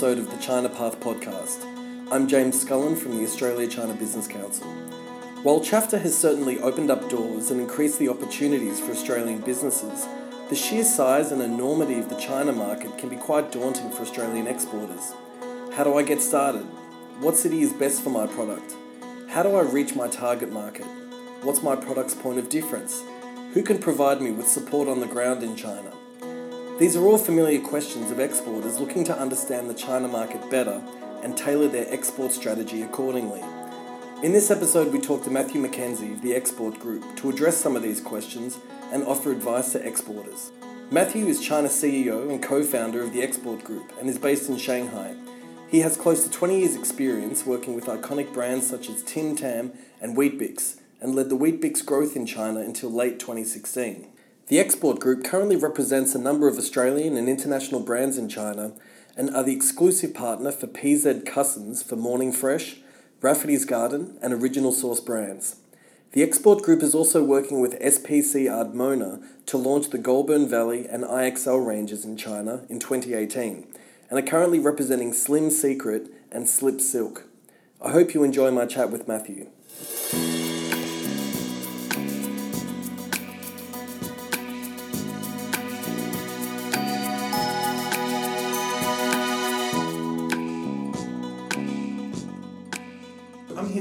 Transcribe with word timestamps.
episode 0.00 0.18
of 0.18 0.30
the 0.30 0.42
China 0.42 0.66
Path 0.66 0.98
podcast. 0.98 1.62
I'm 2.10 2.26
James 2.26 2.58
Scullen 2.58 2.96
from 2.96 3.18
the 3.18 3.22
Australia 3.22 3.68
China 3.68 3.92
Business 3.92 4.26
Council. 4.26 4.66
While 5.42 5.60
CHAFTA 5.60 6.00
has 6.00 6.16
certainly 6.16 6.58
opened 6.58 6.90
up 6.90 7.10
doors 7.10 7.50
and 7.50 7.60
increased 7.60 7.98
the 7.98 8.08
opportunities 8.08 8.80
for 8.80 8.92
Australian 8.92 9.42
businesses, 9.42 10.08
the 10.48 10.56
sheer 10.56 10.84
size 10.84 11.32
and 11.32 11.42
enormity 11.42 11.98
of 11.98 12.08
the 12.08 12.16
China 12.16 12.50
market 12.50 12.96
can 12.96 13.10
be 13.10 13.16
quite 13.16 13.52
daunting 13.52 13.90
for 13.90 14.00
Australian 14.00 14.46
exporters. 14.46 15.12
How 15.74 15.84
do 15.84 15.98
I 15.98 16.02
get 16.02 16.22
started? 16.22 16.64
What 17.20 17.36
city 17.36 17.60
is 17.60 17.74
best 17.74 18.02
for 18.02 18.08
my 18.08 18.26
product? 18.26 18.74
How 19.28 19.42
do 19.42 19.54
I 19.54 19.60
reach 19.60 19.94
my 19.94 20.08
target 20.08 20.50
market? 20.50 20.86
What's 21.42 21.62
my 21.62 21.76
product's 21.76 22.14
point 22.14 22.38
of 22.38 22.48
difference? 22.48 23.02
Who 23.52 23.62
can 23.62 23.76
provide 23.76 24.22
me 24.22 24.30
with 24.30 24.48
support 24.48 24.88
on 24.88 25.00
the 25.00 25.06
ground 25.06 25.42
in 25.42 25.56
China? 25.56 25.92
These 26.80 26.96
are 26.96 27.04
all 27.04 27.18
familiar 27.18 27.60
questions 27.60 28.10
of 28.10 28.20
exporters 28.20 28.80
looking 28.80 29.04
to 29.04 29.14
understand 29.14 29.68
the 29.68 29.74
China 29.74 30.08
market 30.08 30.50
better 30.50 30.82
and 31.22 31.36
tailor 31.36 31.68
their 31.68 31.84
export 31.92 32.32
strategy 32.32 32.80
accordingly. 32.80 33.42
In 34.22 34.32
this 34.32 34.50
episode, 34.50 34.90
we 34.90 34.98
talk 34.98 35.22
to 35.24 35.30
Matthew 35.30 35.60
McKenzie 35.60 36.14
of 36.14 36.22
the 36.22 36.34
Export 36.34 36.80
Group 36.80 37.04
to 37.16 37.28
address 37.28 37.58
some 37.58 37.76
of 37.76 37.82
these 37.82 38.00
questions 38.00 38.58
and 38.92 39.04
offer 39.04 39.30
advice 39.30 39.72
to 39.72 39.86
exporters. 39.86 40.52
Matthew 40.90 41.26
is 41.26 41.42
China 41.42 41.68
CEO 41.68 42.30
and 42.30 42.42
co 42.42 42.62
founder 42.62 43.02
of 43.02 43.12
the 43.12 43.20
Export 43.20 43.62
Group 43.62 43.92
and 44.00 44.08
is 44.08 44.18
based 44.18 44.48
in 44.48 44.56
Shanghai. 44.56 45.16
He 45.68 45.80
has 45.80 45.98
close 45.98 46.24
to 46.24 46.30
20 46.30 46.60
years' 46.60 46.76
experience 46.76 47.44
working 47.44 47.74
with 47.74 47.88
iconic 47.88 48.32
brands 48.32 48.66
such 48.66 48.88
as 48.88 49.02
Tim 49.02 49.36
Tam 49.36 49.72
and 50.00 50.16
Weet-Bix 50.16 50.80
and 51.02 51.14
led 51.14 51.28
the 51.28 51.36
Weet-Bix 51.36 51.84
growth 51.84 52.16
in 52.16 52.24
China 52.24 52.60
until 52.60 52.90
late 52.90 53.18
2016. 53.18 54.09
The 54.50 54.58
Export 54.58 54.98
Group 54.98 55.22
currently 55.22 55.54
represents 55.54 56.16
a 56.16 56.18
number 56.18 56.48
of 56.48 56.58
Australian 56.58 57.16
and 57.16 57.28
international 57.28 57.82
brands 57.82 58.18
in 58.18 58.28
China 58.28 58.72
and 59.16 59.30
are 59.30 59.44
the 59.44 59.54
exclusive 59.54 60.12
partner 60.12 60.50
for 60.50 60.66
PZ 60.66 61.24
Cussons 61.24 61.84
for 61.84 61.94
Morning 61.94 62.32
Fresh, 62.32 62.78
Rafferty's 63.20 63.64
Garden, 63.64 64.18
and 64.20 64.34
Original 64.34 64.72
Source 64.72 64.98
brands. 64.98 65.60
The 66.14 66.24
Export 66.24 66.64
Group 66.64 66.82
is 66.82 66.96
also 66.96 67.22
working 67.22 67.60
with 67.60 67.78
SPC 67.78 68.50
Ardmona 68.50 69.22
to 69.46 69.56
launch 69.56 69.90
the 69.90 69.98
Goulburn 69.98 70.48
Valley 70.48 70.84
and 70.88 71.04
IXL 71.04 71.64
ranges 71.64 72.04
in 72.04 72.16
China 72.16 72.66
in 72.68 72.80
2018 72.80 73.72
and 74.10 74.18
are 74.18 74.28
currently 74.28 74.58
representing 74.58 75.12
Slim 75.12 75.50
Secret 75.50 76.10
and 76.32 76.48
Slip 76.48 76.80
Silk. 76.80 77.22
I 77.80 77.92
hope 77.92 78.14
you 78.14 78.24
enjoy 78.24 78.50
my 78.50 78.66
chat 78.66 78.90
with 78.90 79.06
Matthew. 79.06 79.46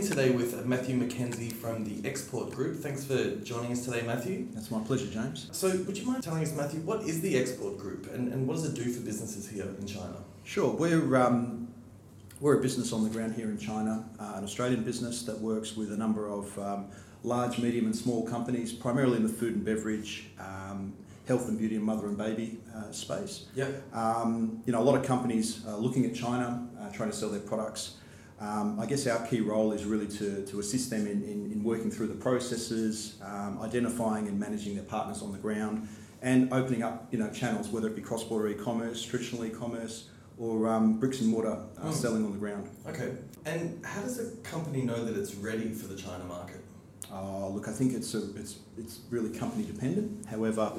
Today 0.09 0.31
with 0.31 0.65
Matthew 0.65 0.99
McKenzie 0.99 1.53
from 1.53 1.85
the 1.85 2.09
Export 2.09 2.49
Group. 2.49 2.79
Thanks 2.79 3.03
for 3.03 3.35
joining 3.41 3.71
us 3.71 3.85
today, 3.85 4.01
Matthew. 4.01 4.47
That's 4.53 4.71
my 4.71 4.79
pleasure, 4.79 5.05
James. 5.05 5.49
So, 5.51 5.69
would 5.85 5.95
you 5.95 6.03
mind 6.03 6.23
telling 6.23 6.41
us, 6.41 6.51
Matthew, 6.51 6.79
what 6.79 7.03
is 7.03 7.21
the 7.21 7.37
Export 7.37 7.77
Group 7.77 8.11
and, 8.11 8.33
and 8.33 8.47
what 8.47 8.55
does 8.55 8.65
it 8.65 8.73
do 8.73 8.91
for 8.91 9.01
businesses 9.01 9.47
here 9.47 9.67
in 9.79 9.85
China? 9.85 10.15
Sure, 10.45 10.71
we're 10.71 11.15
um, 11.15 11.67
we're 12.39 12.57
a 12.57 12.61
business 12.61 12.91
on 12.91 13.03
the 13.03 13.09
ground 13.11 13.35
here 13.35 13.51
in 13.51 13.59
China, 13.59 14.03
uh, 14.19 14.33
an 14.35 14.43
Australian 14.43 14.83
business 14.83 15.21
that 15.23 15.37
works 15.37 15.77
with 15.77 15.91
a 15.91 15.97
number 15.97 16.27
of 16.27 16.57
um, 16.57 16.87
large, 17.23 17.59
medium, 17.59 17.85
and 17.85 17.95
small 17.95 18.25
companies, 18.25 18.73
primarily 18.73 19.17
in 19.17 19.23
the 19.23 19.29
food 19.29 19.53
and 19.53 19.63
beverage, 19.63 20.31
um, 20.39 20.91
health 21.27 21.47
and 21.49 21.59
beauty, 21.59 21.75
and 21.75 21.83
mother 21.83 22.07
and 22.07 22.17
baby 22.17 22.57
uh, 22.75 22.91
space. 22.91 23.45
Yep. 23.53 23.93
Um, 23.93 24.63
you 24.65 24.73
know, 24.73 24.79
a 24.79 24.87
lot 24.89 24.99
of 24.99 25.05
companies 25.05 25.63
are 25.67 25.77
looking 25.77 26.03
at 26.07 26.15
China, 26.15 26.67
uh, 26.81 26.89
trying 26.89 27.11
to 27.11 27.15
sell 27.15 27.29
their 27.29 27.41
products. 27.41 27.97
Um, 28.39 28.79
I 28.79 28.85
guess 28.85 29.05
our 29.05 29.25
key 29.27 29.41
role 29.41 29.73
is 29.73 29.83
really 29.83 30.07
to, 30.07 30.45
to 30.45 30.59
assist 30.59 30.89
them 30.89 31.05
in, 31.07 31.23
in, 31.23 31.51
in 31.51 31.63
working 31.63 31.91
through 31.91 32.07
the 32.07 32.15
processes, 32.15 33.15
um, 33.21 33.59
identifying 33.61 34.27
and 34.29 34.39
managing 34.39 34.75
their 34.75 34.85
partners 34.85 35.21
on 35.21 35.31
the 35.33 35.37
ground, 35.37 35.89
and 36.21 36.51
opening 36.53 36.81
up 36.83 37.07
you 37.11 37.19
know 37.19 37.29
channels, 37.31 37.67
whether 37.69 37.87
it 37.87 37.95
be 37.95 38.01
cross-border 38.01 38.47
e-commerce, 38.49 39.03
traditional 39.03 39.43
e-commerce, 39.45 40.07
or 40.37 40.69
um, 40.69 40.99
bricks 40.99 41.19
and 41.19 41.29
mortar 41.29 41.57
uh, 41.77 41.87
Mm. 41.87 41.93
selling 41.93 42.23
on 42.25 42.31
the 42.31 42.37
ground. 42.37 42.69
Okay. 42.87 43.11
And 43.45 43.85
how 43.85 44.01
does 44.01 44.19
a 44.19 44.35
company 44.37 44.83
know 44.83 45.03
that 45.03 45.17
it's 45.17 45.35
ready 45.35 45.69
for 45.73 45.87
the 45.87 45.95
China 45.97 46.23
market? 46.23 46.63
Uh, 47.11 47.47
look, 47.49 47.67
I 47.67 47.71
think 47.71 47.93
it's 47.93 48.13
a, 48.13 48.19
it's 48.35 48.59
it's 48.77 49.01
really 49.09 49.37
company 49.37 49.65
dependent. 49.65 50.25
However, 50.27 50.71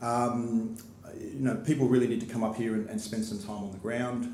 um, 0.00 0.76
you 1.20 1.40
know, 1.40 1.56
people 1.56 1.88
really 1.88 2.06
need 2.06 2.20
to 2.20 2.26
come 2.26 2.42
up 2.42 2.56
here 2.56 2.74
and, 2.74 2.88
and 2.88 2.98
spend 3.00 3.24
some 3.24 3.38
time 3.38 3.64
on 3.64 3.72
the 3.72 3.78
ground. 3.78 4.32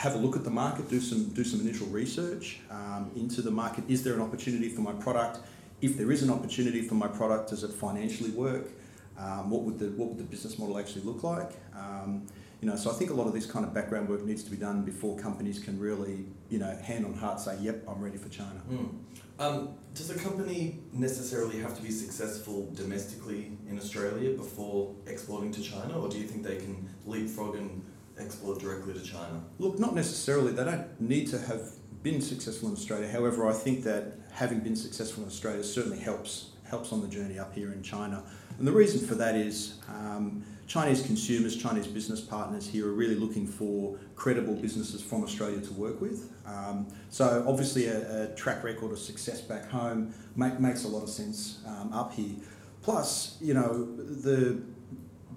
Have 0.00 0.14
a 0.14 0.16
look 0.16 0.34
at 0.34 0.44
the 0.44 0.50
market, 0.50 0.88
do 0.88 0.98
some 0.98 1.24
do 1.34 1.44
some 1.44 1.60
initial 1.60 1.86
research 1.88 2.60
um, 2.70 3.10
into 3.14 3.42
the 3.42 3.50
market. 3.50 3.84
Is 3.86 4.02
there 4.02 4.14
an 4.14 4.22
opportunity 4.22 4.70
for 4.70 4.80
my 4.80 4.94
product? 4.94 5.40
If 5.82 5.98
there 5.98 6.10
is 6.10 6.22
an 6.22 6.30
opportunity 6.30 6.80
for 6.80 6.94
my 6.94 7.06
product, 7.06 7.50
does 7.50 7.64
it 7.64 7.70
financially 7.70 8.30
work? 8.30 8.70
Um, 9.18 9.50
what 9.50 9.60
would 9.64 9.78
the 9.78 9.90
what 9.98 10.08
would 10.08 10.16
the 10.16 10.24
business 10.24 10.58
model 10.58 10.78
actually 10.78 11.02
look 11.02 11.22
like? 11.22 11.52
Um, 11.76 12.26
you 12.62 12.68
know, 12.68 12.76
so 12.76 12.90
I 12.90 12.94
think 12.94 13.10
a 13.10 13.14
lot 13.14 13.26
of 13.26 13.34
this 13.34 13.44
kind 13.44 13.62
of 13.66 13.74
background 13.74 14.08
work 14.08 14.24
needs 14.24 14.42
to 14.44 14.50
be 14.50 14.56
done 14.56 14.84
before 14.86 15.18
companies 15.18 15.58
can 15.58 15.78
really, 15.78 16.24
you 16.48 16.58
know, 16.58 16.74
hand 16.82 17.04
on 17.04 17.12
heart 17.12 17.38
say, 17.38 17.58
"Yep, 17.60 17.84
I'm 17.86 18.00
ready 18.00 18.16
for 18.16 18.30
China." 18.30 18.62
Mm. 18.70 19.74
Does 19.92 20.08
a 20.08 20.18
company 20.18 20.78
necessarily 20.94 21.58
have 21.58 21.76
to 21.76 21.82
be 21.82 21.90
successful 21.90 22.70
domestically 22.74 23.52
in 23.68 23.76
Australia 23.76 24.34
before 24.34 24.94
exporting 25.06 25.52
to 25.52 25.60
China, 25.60 26.00
or 26.00 26.08
do 26.08 26.16
you 26.16 26.26
think 26.26 26.42
they 26.42 26.56
can 26.56 26.88
leapfrog 27.04 27.56
and 27.56 27.82
export 28.20 28.60
directly 28.60 28.94
to 28.94 29.00
China? 29.00 29.42
Look, 29.58 29.78
not 29.78 29.94
necessarily. 29.94 30.52
They 30.52 30.64
don't 30.64 31.00
need 31.00 31.28
to 31.28 31.38
have 31.38 31.70
been 32.02 32.20
successful 32.20 32.68
in 32.68 32.74
Australia. 32.74 33.08
However, 33.08 33.48
I 33.48 33.52
think 33.52 33.84
that 33.84 34.14
having 34.32 34.60
been 34.60 34.76
successful 34.76 35.22
in 35.22 35.28
Australia 35.28 35.62
certainly 35.62 35.98
helps 35.98 36.50
helps 36.68 36.92
on 36.92 37.00
the 37.02 37.08
journey 37.08 37.36
up 37.36 37.52
here 37.52 37.72
in 37.72 37.82
China. 37.82 38.22
And 38.56 38.66
the 38.66 38.72
reason 38.72 39.04
for 39.04 39.16
that 39.16 39.34
is 39.34 39.80
um, 39.88 40.44
Chinese 40.68 41.02
consumers, 41.02 41.56
Chinese 41.56 41.88
business 41.88 42.20
partners 42.20 42.68
here 42.68 42.86
are 42.86 42.92
really 42.92 43.16
looking 43.16 43.44
for 43.44 43.98
credible 44.14 44.54
businesses 44.54 45.02
from 45.02 45.24
Australia 45.24 45.60
to 45.60 45.72
work 45.72 46.00
with. 46.00 46.30
Um, 46.46 46.86
so 47.10 47.44
obviously, 47.48 47.86
a, 47.86 48.24
a 48.24 48.26
track 48.36 48.62
record 48.62 48.92
of 48.92 48.98
success 49.00 49.40
back 49.40 49.68
home 49.68 50.14
make, 50.36 50.60
makes 50.60 50.84
a 50.84 50.88
lot 50.88 51.02
of 51.02 51.10
sense 51.10 51.58
um, 51.66 51.92
up 51.92 52.14
here. 52.14 52.36
Plus, 52.82 53.36
you 53.40 53.52
know, 53.52 53.84
the 53.96 54.62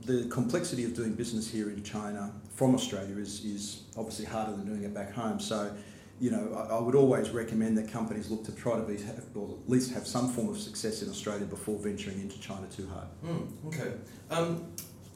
the 0.05 0.25
complexity 0.29 0.83
of 0.83 0.93
doing 0.93 1.13
business 1.13 1.49
here 1.49 1.69
in 1.69 1.83
China 1.83 2.31
from 2.55 2.75
Australia 2.75 3.17
is, 3.17 3.43
is 3.45 3.83
obviously 3.97 4.25
harder 4.25 4.51
than 4.51 4.65
doing 4.65 4.83
it 4.83 4.93
back 4.93 5.13
home. 5.13 5.39
So, 5.39 5.73
you 6.19 6.31
know, 6.31 6.53
I, 6.55 6.75
I 6.75 6.79
would 6.79 6.95
always 6.95 7.29
recommend 7.29 7.77
that 7.77 7.91
companies 7.91 8.29
look 8.29 8.43
to 8.45 8.51
try 8.51 8.75
to 8.75 8.83
be, 8.83 8.97
have, 9.03 9.25
or 9.35 9.57
at 9.63 9.69
least 9.69 9.93
have 9.93 10.05
some 10.05 10.29
form 10.29 10.49
of 10.49 10.59
success 10.59 11.01
in 11.01 11.09
Australia 11.09 11.45
before 11.45 11.79
venturing 11.79 12.19
into 12.19 12.39
China 12.39 12.67
too 12.67 12.87
hard. 12.87 13.07
Mm, 13.25 13.67
okay. 13.67 13.93
Um, 14.29 14.73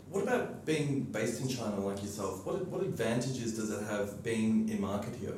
what 0.09 0.23
about 0.23 0.65
being 0.65 1.03
based 1.03 1.41
in 1.41 1.49
China 1.49 1.79
like 1.79 2.01
yourself? 2.01 2.45
What, 2.45 2.65
what 2.67 2.81
advantages 2.81 3.57
does 3.57 3.71
it 3.71 3.85
have 3.87 4.23
being 4.23 4.69
in 4.69 4.79
market 4.79 5.15
here? 5.15 5.35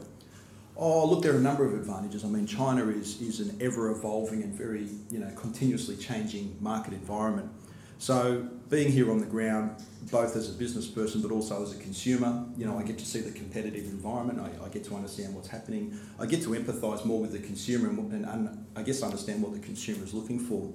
Oh, 0.78 1.06
look, 1.06 1.24
there 1.24 1.34
are 1.34 1.38
a 1.38 1.42
number 1.42 1.66
of 1.66 1.74
advantages. 1.74 2.24
I 2.24 2.28
mean, 2.28 2.46
China 2.46 2.88
is, 2.88 3.20
is 3.20 3.42
an 3.42 3.58
ever 3.60 3.92
evolving 3.92 4.44
and 4.44 4.54
very, 4.54 4.88
you 5.10 5.20
know, 5.20 5.30
continuously 5.36 5.98
changing 5.98 6.56
market 6.62 6.94
environment. 6.94 7.52
So, 8.00 8.48
being 8.70 8.92
here 8.94 9.12
on 9.12 9.20
the 9.20 9.26
ground, 9.26 9.76
both 10.10 10.36
as 10.38 10.50
a 10.50 10.54
business 10.54 10.88
person 10.88 11.22
but 11.22 11.32
also 11.32 11.62
as 11.62 11.76
a 11.76 11.80
consumer, 11.80 12.46
you 12.58 12.66
know, 12.66 12.80
I 12.80 12.84
get 12.84 12.98
to 13.00 13.06
see 13.06 13.20
the 13.20 13.32
competitive 13.32 13.84
environment. 13.86 14.40
I, 14.40 14.66
I 14.66 14.70
get 14.70 14.86
to 14.86 14.96
understand 14.96 15.36
what's 15.36 15.50
happening. 15.50 16.00
I 16.18 16.26
get 16.26 16.42
to 16.44 16.50
empathise 16.52 17.04
more 17.04 17.20
with 17.20 17.34
the 17.34 17.40
consumer 17.40 17.90
and, 17.90 18.14
and, 18.14 18.26
and 18.26 18.66
I 18.76 18.84
guess 18.84 19.04
understand 19.04 19.44
what 19.44 19.52
the 19.54 19.60
consumer 19.60 20.04
is 20.06 20.14
looking 20.14 20.40
for. 20.40 20.72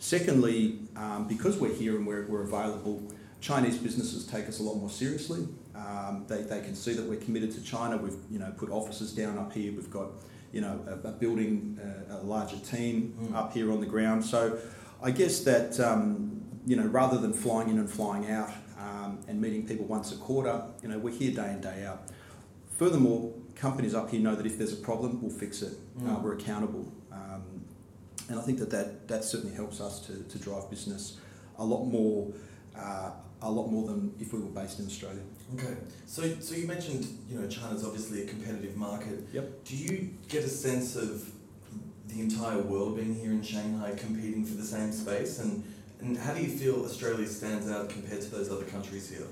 Secondly, 0.00 0.80
um, 0.96 1.26
because 1.26 1.56
we're 1.56 1.72
here 1.72 1.96
and 1.96 2.06
we're, 2.06 2.26
we're 2.26 2.42
available, 2.42 3.02
Chinese 3.40 3.78
businesses 3.78 4.26
take 4.26 4.46
us 4.46 4.60
a 4.60 4.62
lot 4.62 4.74
more 4.74 4.90
seriously. 4.90 5.48
Um, 5.74 6.26
they, 6.28 6.42
they 6.42 6.60
can 6.60 6.74
see 6.74 6.92
that 6.92 7.06
we're 7.06 7.20
committed 7.20 7.52
to 7.52 7.62
China. 7.62 7.96
We've 7.96 8.16
you 8.30 8.38
know 8.38 8.52
put 8.56 8.70
offices 8.70 9.12
down 9.12 9.38
up 9.38 9.52
here. 9.54 9.72
We've 9.72 9.90
got 9.90 10.08
you 10.52 10.60
know 10.60 10.78
a, 10.86 11.08
a 11.08 11.12
building 11.12 11.78
uh, 11.82 12.16
a 12.16 12.22
larger 12.22 12.58
team 12.58 13.14
Mm. 13.18 13.34
up 13.34 13.54
here 13.54 13.72
on 13.72 13.80
the 13.80 13.86
ground. 13.86 14.24
So 14.24 14.58
I 15.02 15.10
guess 15.10 15.40
that 15.40 15.78
um, 15.80 16.42
you 16.66 16.76
know 16.76 16.86
rather 16.86 17.18
than 17.18 17.32
flying 17.32 17.68
in 17.70 17.78
and 17.78 17.88
flying 17.88 18.30
out 18.30 18.50
um, 18.78 19.18
and 19.28 19.40
meeting 19.40 19.66
people 19.66 19.86
once 19.86 20.12
a 20.12 20.16
quarter, 20.16 20.62
you 20.82 20.88
know 20.88 20.98
we're 20.98 21.12
here 21.12 21.32
day 21.32 21.52
in 21.52 21.60
day 21.60 21.84
out. 21.86 22.02
Furthermore, 22.76 23.32
companies 23.54 23.94
up 23.94 24.10
here 24.10 24.20
know 24.20 24.34
that 24.34 24.44
if 24.46 24.58
there's 24.58 24.72
a 24.72 24.82
problem, 24.82 25.20
we'll 25.22 25.30
fix 25.30 25.62
it. 25.62 25.72
Uh, 25.98 26.02
Mm. 26.02 26.22
we're 26.22 26.34
accountable. 26.34 26.92
Um, 27.10 27.42
and 28.28 28.38
I 28.38 28.42
think 28.42 28.58
that, 28.58 28.70
that 28.70 29.08
that 29.08 29.24
certainly 29.24 29.54
helps 29.56 29.80
us 29.80 30.00
to, 30.06 30.12
to 30.24 30.38
drive 30.38 30.68
business 30.68 31.18
a 31.58 31.64
lot 31.64 31.84
more 31.86 32.32
uh, 32.76 33.10
a 33.42 33.50
lot 33.50 33.70
more 33.70 33.86
than 33.86 34.12
if 34.18 34.32
we 34.32 34.40
were 34.40 34.46
based 34.60 34.78
in 34.80 34.86
Australia. 34.86 35.20
Okay. 35.54 35.74
So, 36.06 36.22
so 36.40 36.54
you 36.54 36.66
mentioned, 36.66 37.06
you 37.30 37.38
know, 37.38 37.46
China's 37.48 37.84
obviously 37.84 38.22
a 38.24 38.26
competitive 38.26 38.76
market. 38.76 39.26
Yep. 39.32 39.64
Do 39.64 39.76
you 39.76 40.10
get 40.28 40.42
a 40.44 40.48
sense 40.48 40.96
of 40.96 41.30
the 42.08 42.20
entire 42.20 42.58
world 42.58 42.96
being 42.96 43.14
here 43.14 43.30
in 43.30 43.42
Shanghai 43.42 43.94
competing 43.96 44.44
for 44.44 44.54
the 44.56 44.64
same 44.64 44.90
space? 44.90 45.38
And, 45.38 45.62
and 46.00 46.16
how 46.16 46.34
do 46.34 46.42
you 46.42 46.48
feel 46.48 46.84
Australia 46.84 47.26
stands 47.26 47.70
out 47.70 47.88
compared 47.88 48.22
to 48.22 48.30
those 48.30 48.50
other 48.50 48.64
countries 48.64 49.10
here? 49.10 49.26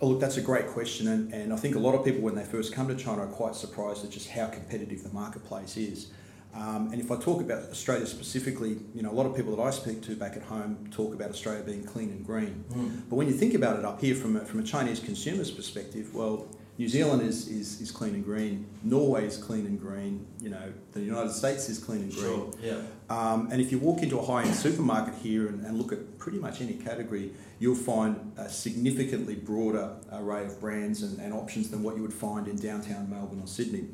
Oh, 0.00 0.08
look, 0.08 0.20
that's 0.20 0.36
a 0.36 0.42
great 0.42 0.66
question, 0.66 1.08
and, 1.08 1.32
and 1.32 1.52
I 1.52 1.56
think 1.56 1.76
a 1.76 1.78
lot 1.78 1.94
of 1.94 2.04
people, 2.04 2.20
when 2.20 2.34
they 2.34 2.44
first 2.44 2.74
come 2.74 2.88
to 2.88 2.96
China, 2.96 3.22
are 3.22 3.26
quite 3.26 3.54
surprised 3.54 4.04
at 4.04 4.10
just 4.10 4.28
how 4.28 4.46
competitive 4.48 5.02
the 5.02 5.10
marketplace 5.10 5.76
is. 5.76 6.10
Um, 6.54 6.92
and 6.92 7.00
if 7.00 7.10
I 7.10 7.16
talk 7.16 7.40
about 7.40 7.70
Australia 7.70 8.06
specifically, 8.06 8.78
you 8.94 9.02
know, 9.02 9.10
a 9.10 9.16
lot 9.16 9.26
of 9.26 9.34
people 9.34 9.56
that 9.56 9.62
I 9.62 9.70
speak 9.70 10.02
to 10.02 10.14
back 10.14 10.36
at 10.36 10.42
home 10.42 10.88
talk 10.90 11.12
about 11.12 11.30
Australia 11.30 11.62
being 11.64 11.84
clean 11.84 12.10
and 12.10 12.24
green. 12.24 12.64
Mm. 12.72 13.02
But 13.10 13.16
when 13.16 13.26
you 13.26 13.34
think 13.34 13.54
about 13.54 13.78
it 13.78 13.84
up 13.84 14.00
here 14.00 14.14
from 14.14 14.36
a, 14.36 14.44
from 14.44 14.60
a 14.60 14.62
Chinese 14.62 15.00
consumer's 15.00 15.50
perspective, 15.50 16.14
well, 16.14 16.46
New 16.76 16.88
Zealand 16.88 17.22
is, 17.22 17.46
is, 17.46 17.80
is 17.80 17.92
clean 17.92 18.14
and 18.14 18.24
green. 18.24 18.66
Norway 18.82 19.26
is 19.26 19.36
clean 19.36 19.64
and 19.64 19.80
green. 19.80 20.26
You 20.40 20.48
know, 20.50 20.72
the 20.92 21.00
United 21.00 21.30
States 21.30 21.68
is 21.68 21.78
clean 21.78 22.00
and 22.00 22.12
green. 22.12 22.24
Sure. 22.24 22.50
Yeah. 22.60 22.82
Um, 23.08 23.48
and 23.52 23.60
if 23.60 23.70
you 23.70 23.78
walk 23.78 24.02
into 24.02 24.18
a 24.18 24.24
high-end 24.24 24.54
supermarket 24.54 25.14
here 25.14 25.46
and, 25.46 25.64
and 25.64 25.78
look 25.78 25.92
at 25.92 26.18
pretty 26.18 26.38
much 26.38 26.60
any 26.60 26.74
category, 26.74 27.30
you'll 27.60 27.76
find 27.76 28.32
a 28.36 28.48
significantly 28.48 29.36
broader 29.36 29.94
array 30.12 30.46
of 30.46 30.60
brands 30.60 31.02
and, 31.04 31.20
and 31.20 31.32
options 31.32 31.70
than 31.70 31.84
what 31.84 31.94
you 31.94 32.02
would 32.02 32.12
find 32.12 32.48
in 32.48 32.56
downtown 32.56 33.08
Melbourne 33.08 33.40
or 33.40 33.46
Sydney. 33.46 33.84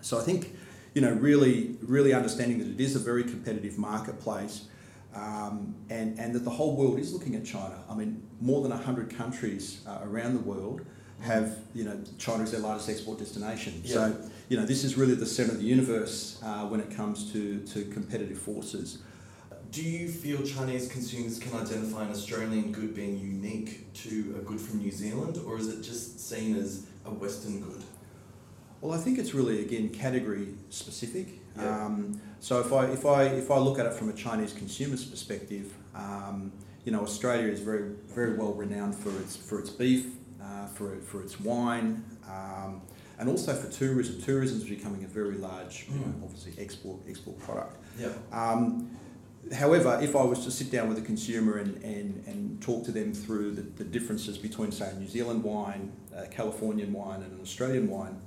So 0.00 0.18
I 0.18 0.22
think, 0.22 0.56
you 0.94 1.02
know, 1.02 1.12
really, 1.12 1.76
really 1.82 2.14
understanding 2.14 2.58
that 2.60 2.68
it 2.68 2.80
is 2.80 2.96
a 2.96 3.00
very 3.00 3.24
competitive 3.24 3.76
marketplace. 3.76 4.64
Um, 5.14 5.74
and, 5.88 6.18
and 6.18 6.34
that 6.34 6.44
the 6.44 6.50
whole 6.50 6.76
world 6.76 6.98
is 6.98 7.12
looking 7.12 7.34
at 7.34 7.44
China. 7.44 7.82
I 7.90 7.94
mean, 7.94 8.22
more 8.40 8.62
than 8.62 8.70
100 8.70 9.16
countries 9.16 9.80
uh, 9.86 9.98
around 10.02 10.34
the 10.34 10.40
world 10.40 10.84
have, 11.20 11.56
you 11.74 11.84
know, 11.84 11.98
China 12.18 12.44
is 12.44 12.52
their 12.52 12.60
largest 12.60 12.88
export 12.88 13.18
destination. 13.18 13.80
Yeah. 13.84 13.94
So, 13.94 14.30
you 14.48 14.56
know, 14.56 14.64
this 14.64 14.84
is 14.84 14.96
really 14.96 15.14
the 15.14 15.26
centre 15.26 15.52
of 15.52 15.58
the 15.58 15.64
universe 15.64 16.40
uh, 16.44 16.66
when 16.66 16.80
it 16.80 16.90
comes 16.94 17.32
to, 17.32 17.58
to 17.60 17.84
competitive 17.86 18.38
forces. 18.38 18.98
Do 19.70 19.82
you 19.82 20.08
feel 20.08 20.42
Chinese 20.42 20.88
consumers 20.88 21.38
can 21.38 21.52
identify 21.58 22.04
an 22.04 22.10
Australian 22.10 22.72
good 22.72 22.94
being 22.94 23.18
unique 23.18 23.92
to 23.94 24.36
a 24.38 24.42
good 24.42 24.60
from 24.60 24.78
New 24.78 24.90
Zealand, 24.90 25.38
or 25.46 25.58
is 25.58 25.68
it 25.68 25.82
just 25.82 26.26
seen 26.26 26.56
as 26.56 26.86
a 27.04 27.10
Western 27.10 27.60
good? 27.60 27.82
Well, 28.80 28.94
I 28.94 28.98
think 28.98 29.18
it's 29.18 29.34
really 29.34 29.60
again 29.60 29.90
category 29.90 30.54
specific. 30.70 31.40
Yeah. 31.56 31.84
Um, 31.84 32.20
so 32.40 32.60
if 32.60 32.72
I 32.72 32.86
if 32.86 33.04
I 33.04 33.24
if 33.24 33.50
I 33.50 33.58
look 33.58 33.78
at 33.78 33.84
it 33.84 33.92
from 33.92 34.08
a 34.08 34.12
Chinese 34.12 34.54
consumer's 34.54 35.04
perspective, 35.04 35.74
um, 35.94 36.52
you 36.84 36.92
know, 36.92 37.02
Australia 37.02 37.48
is 37.48 37.60
very 37.60 37.90
very 38.06 38.38
well 38.38 38.54
renowned 38.54 38.94
for 38.94 39.10
its 39.20 39.36
for 39.36 39.58
its 39.58 39.68
beef, 39.68 40.06
uh, 40.42 40.66
for, 40.66 40.96
for 41.00 41.22
its 41.22 41.40
wine, 41.40 42.04
um, 42.28 42.82
and 43.18 43.28
also 43.28 43.54
for 43.54 43.70
tourism. 43.70 44.20
Tourism 44.22 44.58
is 44.58 44.64
becoming 44.64 45.04
a 45.04 45.08
very 45.08 45.36
large, 45.36 45.86
mm. 45.86 45.94
you 45.94 46.00
know, 46.00 46.06
mm. 46.06 46.24
obviously 46.24 46.52
export 46.58 47.00
export 47.08 47.38
product. 47.40 47.76
Yeah. 47.98 48.12
Um, 48.32 48.90
however, 49.52 49.98
if 50.02 50.14
I 50.14 50.22
was 50.22 50.44
to 50.44 50.50
sit 50.50 50.70
down 50.70 50.88
with 50.88 50.98
a 50.98 51.02
consumer 51.02 51.58
and, 51.58 51.82
and, 51.82 52.24
and 52.26 52.62
talk 52.62 52.84
to 52.84 52.92
them 52.92 53.12
through 53.12 53.52
the, 53.52 53.62
the 53.62 53.84
differences 53.84 54.38
between, 54.38 54.72
say, 54.72 54.92
New 54.98 55.08
Zealand 55.08 55.42
wine, 55.42 55.92
uh, 56.16 56.26
Californian 56.30 56.92
wine, 56.92 57.22
and 57.22 57.32
an 57.32 57.40
Australian 57.40 57.88
wine, 57.88 58.20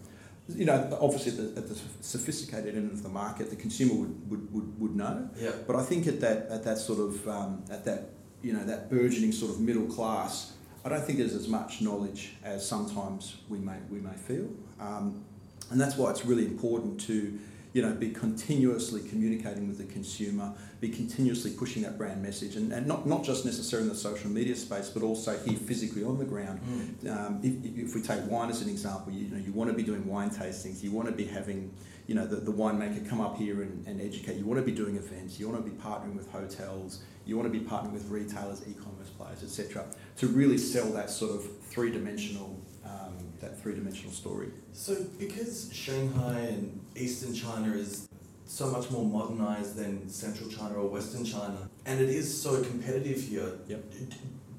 you 0.55 0.65
know, 0.65 0.97
obviously 0.99 1.31
at 1.31 1.55
the, 1.55 1.61
at 1.61 1.69
the, 1.69 1.79
sophisticated 2.01 2.75
end 2.75 2.91
of 2.91 3.03
the 3.03 3.09
market, 3.09 3.49
the 3.49 3.55
consumer 3.55 3.93
would, 3.93 4.29
would, 4.29 4.53
would, 4.53 4.79
would 4.79 4.95
know. 4.95 5.29
Yeah. 5.37 5.51
But 5.67 5.75
I 5.75 5.83
think 5.83 6.07
at 6.07 6.19
that 6.21 6.47
at 6.49 6.63
that 6.63 6.77
sort 6.77 6.99
of 6.99 7.27
um, 7.27 7.63
at 7.69 7.85
that 7.85 8.09
you 8.41 8.53
know 8.53 8.63
that 8.65 8.89
burgeoning 8.89 9.31
sort 9.31 9.51
of 9.51 9.59
middle 9.59 9.85
class, 9.85 10.53
I 10.83 10.89
don't 10.89 11.03
think 11.03 11.19
there's 11.19 11.35
as 11.35 11.47
much 11.47 11.81
knowledge 11.81 12.33
as 12.43 12.67
sometimes 12.67 13.37
we 13.49 13.59
may 13.59 13.77
we 13.89 13.99
may 13.99 14.13
feel, 14.13 14.49
um, 14.79 15.23
and 15.69 15.79
that's 15.79 15.95
why 15.95 16.09
it's 16.09 16.25
really 16.25 16.45
important 16.45 16.99
to 17.01 17.39
you 17.73 17.81
know 17.83 17.93
be 17.93 18.09
continuously 18.09 19.01
communicating 19.07 19.67
with 19.67 19.77
the 19.77 19.85
consumer, 19.93 20.53
be 20.79 20.89
continuously 20.89 21.51
pushing 21.51 21.83
that 21.83 21.99
brand 21.99 22.23
message, 22.23 22.55
and, 22.55 22.73
and 22.73 22.87
not, 22.87 23.05
not 23.05 23.23
just 23.23 23.45
necessarily 23.45 23.87
in 23.87 23.93
the 23.93 23.99
social 23.99 24.29
media 24.31 24.55
space, 24.55 24.89
but 24.89 25.03
also 25.03 25.37
here 25.39 25.57
physically 25.57 26.03
on 26.03 26.17
the 26.17 26.25
ground. 26.25 26.59
Mm. 27.03 27.15
Um, 27.15 27.39
if, 27.43 27.89
if 27.89 27.95
we 27.95 28.01
take 28.01 28.27
wine 28.29 28.49
as 28.49 28.63
an 28.63 28.69
example, 28.69 29.13
you 29.13 29.29
know 29.29 29.37
you 29.37 29.51
want 29.51 29.69
to 29.69 29.75
be 29.75 29.83
doing 29.83 30.05
wine 30.07 30.31
tastings, 30.31 30.81
you 30.81 30.91
want 30.91 31.07
to 31.07 31.13
be 31.13 31.25
having 31.25 31.71
you 32.07 32.15
know 32.15 32.25
the, 32.25 32.37
the 32.37 32.51
winemaker 32.51 33.07
come 33.07 33.21
up 33.21 33.37
here 33.37 33.61
and, 33.61 33.85
and 33.85 34.01
educate. 34.01 34.37
You 34.37 34.45
want 34.45 34.59
to 34.59 34.65
be 34.65 34.75
doing 34.75 34.95
events, 34.95 35.39
you 35.39 35.47
want 35.47 35.63
to 35.63 35.69
be 35.69 35.77
partnering 35.77 36.15
with 36.15 36.31
hotels 36.31 37.03
you 37.25 37.37
want 37.37 37.51
to 37.51 37.57
be 37.57 37.63
partnering 37.63 37.93
with 37.93 38.09
retailers, 38.09 38.61
e-commerce 38.67 39.09
players, 39.17 39.43
etc., 39.43 39.85
to 40.21 40.27
really 40.27 40.57
sell 40.59 40.85
that 40.91 41.09
sort 41.09 41.31
of 41.31 41.43
three-dimensional 41.63 42.55
um, 42.85 43.15
that 43.39 43.59
three-dimensional 43.59 44.11
story. 44.11 44.49
So, 44.71 44.95
because 45.17 45.71
Shanghai 45.73 46.41
and 46.41 46.79
Eastern 46.95 47.33
China 47.33 47.73
is 47.73 48.07
so 48.45 48.69
much 48.69 48.91
more 48.91 49.03
modernized 49.03 49.77
than 49.77 50.07
Central 50.07 50.47
China 50.47 50.75
or 50.75 50.87
Western 50.89 51.25
China, 51.25 51.67
and 51.87 51.99
it 51.99 52.09
is 52.09 52.39
so 52.39 52.63
competitive 52.63 53.19
here. 53.19 53.51
Yep. 53.67 53.83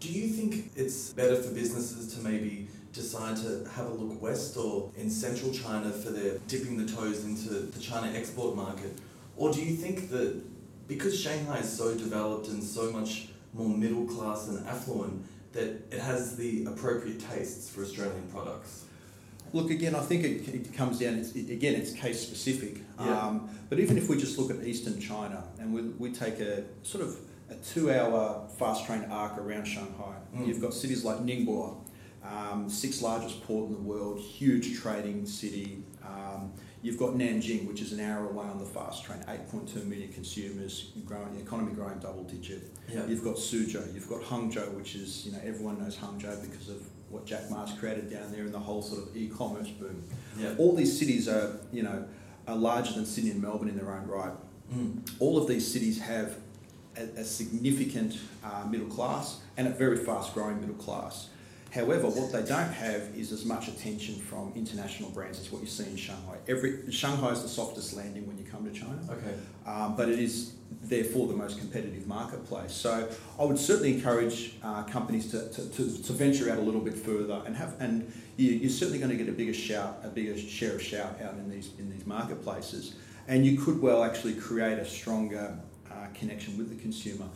Do 0.00 0.08
you 0.08 0.30
think 0.30 0.72
it's 0.74 1.12
better 1.12 1.36
for 1.36 1.54
businesses 1.54 2.12
to 2.16 2.20
maybe 2.22 2.66
decide 2.92 3.36
to 3.36 3.64
have 3.76 3.86
a 3.86 3.94
look 3.94 4.20
west 4.20 4.56
or 4.56 4.90
in 4.96 5.08
Central 5.08 5.52
China 5.52 5.92
for 5.92 6.10
their 6.10 6.38
dipping 6.48 6.76
the 6.76 6.92
toes 6.92 7.24
into 7.24 7.50
the 7.50 7.78
China 7.78 8.10
export 8.18 8.56
market? 8.56 8.98
Or 9.36 9.52
do 9.52 9.62
you 9.62 9.76
think 9.76 10.10
that 10.10 10.42
because 10.88 11.16
Shanghai 11.16 11.58
is 11.58 11.72
so 11.72 11.94
developed 11.94 12.48
and 12.48 12.60
so 12.64 12.90
much 12.90 13.28
more 13.54 13.68
middle 13.68 14.06
class 14.06 14.48
and 14.48 14.66
affluent, 14.66 15.24
that 15.52 15.87
it 15.90 16.00
has 16.00 16.37
the 16.37 16.64
appropriate 16.64 17.20
tastes 17.20 17.69
for 17.70 17.82
Australian 17.82 18.26
products. 18.32 18.84
Look, 19.52 19.70
again, 19.70 19.94
I 19.94 20.00
think 20.00 20.25
it, 20.25 20.49
it 20.49 20.75
comes 20.75 20.99
down, 20.99 21.14
it's, 21.14 21.32
it, 21.32 21.50
again, 21.50 21.75
it's 21.75 21.93
case 21.93 22.22
specific. 22.22 22.78
Yeah. 22.99 23.19
Um, 23.19 23.50
but 23.69 23.78
even 23.78 23.99
if 23.99 24.08
we 24.08 24.16
just 24.16 24.38
look 24.38 24.50
at 24.50 24.66
eastern 24.66 24.99
China 24.99 25.44
and 25.58 25.75
we, 25.75 25.82
we 25.82 26.10
take 26.10 26.40
a 26.40 26.64
sort 26.82 27.04
of 27.04 27.19
a 27.50 27.54
two 27.56 27.93
hour 27.93 28.49
fast 28.58 28.87
train 28.87 29.04
arc 29.10 29.37
around 29.37 29.66
Shanghai, 29.66 30.14
mm. 30.34 30.46
you've 30.46 30.62
got 30.62 30.72
cities 30.72 31.04
like 31.04 31.19
Ningbo, 31.19 31.76
um, 32.25 32.70
sixth 32.70 33.02
largest 33.02 33.43
port 33.46 33.69
in 33.69 33.74
the 33.74 33.81
world, 33.81 34.19
huge 34.19 34.79
trading 34.81 35.26
city. 35.26 35.82
Um, 36.03 36.53
You've 36.82 36.98
got 36.98 37.10
Nanjing, 37.10 37.69
which 37.69 37.81
is 37.81 37.93
an 37.93 38.01
hour 38.01 38.29
away 38.29 38.44
on 38.44 38.58
the 38.58 38.67
fast 38.67 39.05
train, 39.05 39.20
8.2 39.29 39.86
million 39.86 40.12
consumers, 40.12 40.91
growing, 41.06 41.32
the 41.34 41.41
economy 41.41 41.72
growing 41.72 41.98
double 42.01 42.24
digit. 42.24 42.72
Yeah. 42.89 43.06
You've 43.06 43.22
got 43.22 43.36
Suzhou, 43.36 43.94
you've 43.94 44.08
got 44.08 44.20
Hangzhou, 44.22 44.74
which 44.74 44.96
is, 44.96 45.24
you 45.24 45.32
know, 45.32 45.39
everyone 45.44 45.79
knows 45.79 45.96
Hangzhou 45.96 46.43
because 46.43 46.69
of 46.69 46.82
what 47.08 47.24
Jack 47.24 47.48
Ma's 47.51 47.72
created 47.79 48.10
down 48.10 48.32
there 48.32 48.43
and 48.43 48.53
the 48.53 48.58
whole 48.58 48.82
sort 48.82 49.08
of 49.08 49.17
e-commerce 49.17 49.69
boom. 49.69 50.03
Yeah. 50.36 50.55
All 50.58 50.74
these 50.74 50.98
cities 50.98 51.29
are, 51.29 51.60
you 51.72 51.84
know, 51.84 52.05
are 52.48 52.56
larger 52.56 52.93
than 52.94 53.06
Sydney 53.06 53.31
and 53.31 53.41
Melbourne 53.41 53.69
in 53.69 53.77
their 53.77 53.93
own 53.93 54.08
right. 54.08 54.32
Mm. 54.74 55.08
All 55.20 55.39
of 55.39 55.46
these 55.46 55.70
cities 55.70 56.01
have 56.01 56.36
a, 56.96 57.03
a 57.20 57.24
significant 57.24 58.19
uh, 58.43 58.65
middle 58.69 58.89
class 58.89 59.41
and 59.56 59.69
a 59.69 59.70
very 59.70 59.98
fast 59.98 60.34
growing 60.34 60.60
middle 60.60 60.74
class. 60.77 61.29
However, 61.72 62.08
what 62.08 62.32
they 62.32 62.43
don't 62.43 62.72
have 62.72 63.08
is 63.17 63.32
as 63.32 63.46
much 63.46 63.69
attention 63.69 64.17
from 64.17 64.52
international 64.55 65.08
brands 65.08 65.41
as 65.41 65.50
what 65.50 65.62
you 65.62 65.69
see 65.69 65.84
in 65.84 65.96
Shanghai. 65.96 66.36
Every 66.46 66.93
Shanghai 66.93 67.31
is 67.31 67.41
the 67.41 67.48
softest 67.48 67.96
landing 67.96 68.26
when 68.26 68.36
you 68.36 68.44
come 68.44 68.70
to 68.70 68.79
China. 68.79 69.00
Okay. 69.08 69.34
Um, 69.67 69.96
but 69.96 70.10
it 70.10 70.19
is 70.19 70.52
therefore 70.82 71.29
the 71.29 71.34
most 71.34 71.58
competitive 71.58 72.06
marketplace. 72.06 72.72
So 72.72 73.08
I 73.41 73.44
would 73.44 73.58
certainly 73.58 73.94
encourage 73.94 74.56
uh, 74.62 74.82
companies 74.82 75.31
to, 75.31 75.48
to, 75.48 75.69
to, 75.70 76.02
to, 76.02 76.12
venture 76.12 76.50
out 76.50 76.58
a 76.58 76.60
little 76.60 76.81
bit 76.81 76.94
further 76.94 77.43
and 77.46 77.56
have 77.56 77.81
and 77.81 78.12
you, 78.36 78.67
are 78.67 78.70
certainly 78.70 78.98
going 78.98 79.10
to 79.10 79.17
get 79.17 79.29
a 79.29 79.36
bigger 79.36 79.55
shout, 79.55 80.00
a 80.05 80.08
bigger 80.08 80.36
share 80.36 80.74
of 80.74 80.82
shout 80.82 81.22
out 81.22 81.34
in 81.34 81.50
these 81.50 81.70
in 81.79 81.91
these 81.91 82.06
marketplaces. 82.06 82.96
And 83.29 83.46
you 83.46 83.58
could 83.58 83.81
well 83.81 84.05
actually 84.05 84.34
create 84.34 84.79
a 84.79 84.84
stronger 84.84 85.56
uh, 85.91 85.94
connection 86.12 86.58
with 86.58 86.69
the 86.69 86.82
consumer 86.82 87.26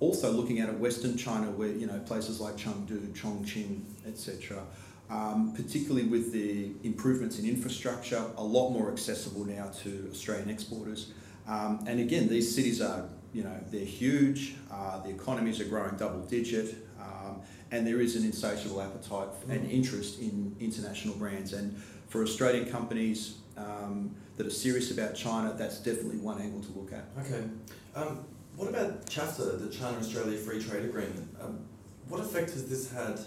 also 0.00 0.30
looking 0.30 0.60
at 0.60 0.68
a 0.68 0.72
Western 0.72 1.16
China 1.16 1.50
where 1.50 1.68
you 1.68 1.86
know 1.86 1.98
places 2.00 2.40
like 2.40 2.56
Chengdu, 2.56 3.12
Chongqing, 3.12 3.82
etc. 4.06 4.62
Um, 5.08 5.52
particularly 5.54 6.08
with 6.08 6.32
the 6.32 6.72
improvements 6.82 7.38
in 7.38 7.46
infrastructure, 7.46 8.24
a 8.36 8.42
lot 8.42 8.70
more 8.70 8.90
accessible 8.90 9.44
now 9.44 9.70
to 9.82 10.08
Australian 10.10 10.50
exporters. 10.50 11.12
Um, 11.46 11.84
and 11.86 12.00
again, 12.00 12.28
these 12.28 12.52
cities 12.52 12.80
are, 12.80 13.08
you 13.32 13.44
know, 13.44 13.56
they're 13.70 13.84
huge. 13.84 14.56
Uh, 14.68 15.00
the 15.02 15.10
economies 15.10 15.60
are 15.60 15.64
growing 15.64 15.96
double 15.96 16.22
digit, 16.22 16.74
um, 17.00 17.40
and 17.70 17.86
there 17.86 18.00
is 18.00 18.16
an 18.16 18.24
insatiable 18.24 18.82
appetite 18.82 19.28
and 19.48 19.70
interest 19.70 20.18
in 20.18 20.56
international 20.58 21.14
brands. 21.14 21.52
And 21.52 21.80
for 22.08 22.24
Australian 22.24 22.68
companies 22.68 23.38
um, 23.56 24.12
that 24.36 24.46
are 24.46 24.50
serious 24.50 24.90
about 24.90 25.14
China, 25.14 25.54
that's 25.56 25.78
definitely 25.78 26.18
one 26.18 26.40
angle 26.40 26.62
to 26.62 26.72
look 26.76 26.92
at. 26.92 27.04
Okay. 27.24 27.44
What 28.56 28.70
about 28.70 29.04
CHAFTA, 29.04 29.60
the 29.60 29.68
China 29.68 29.98
Australia 29.98 30.38
Free 30.38 30.62
Trade 30.62 30.86
Agreement? 30.86 31.28
Um, 31.42 31.60
what 32.08 32.22
effect 32.22 32.50
has 32.52 32.66
this 32.66 32.90
had 32.90 33.20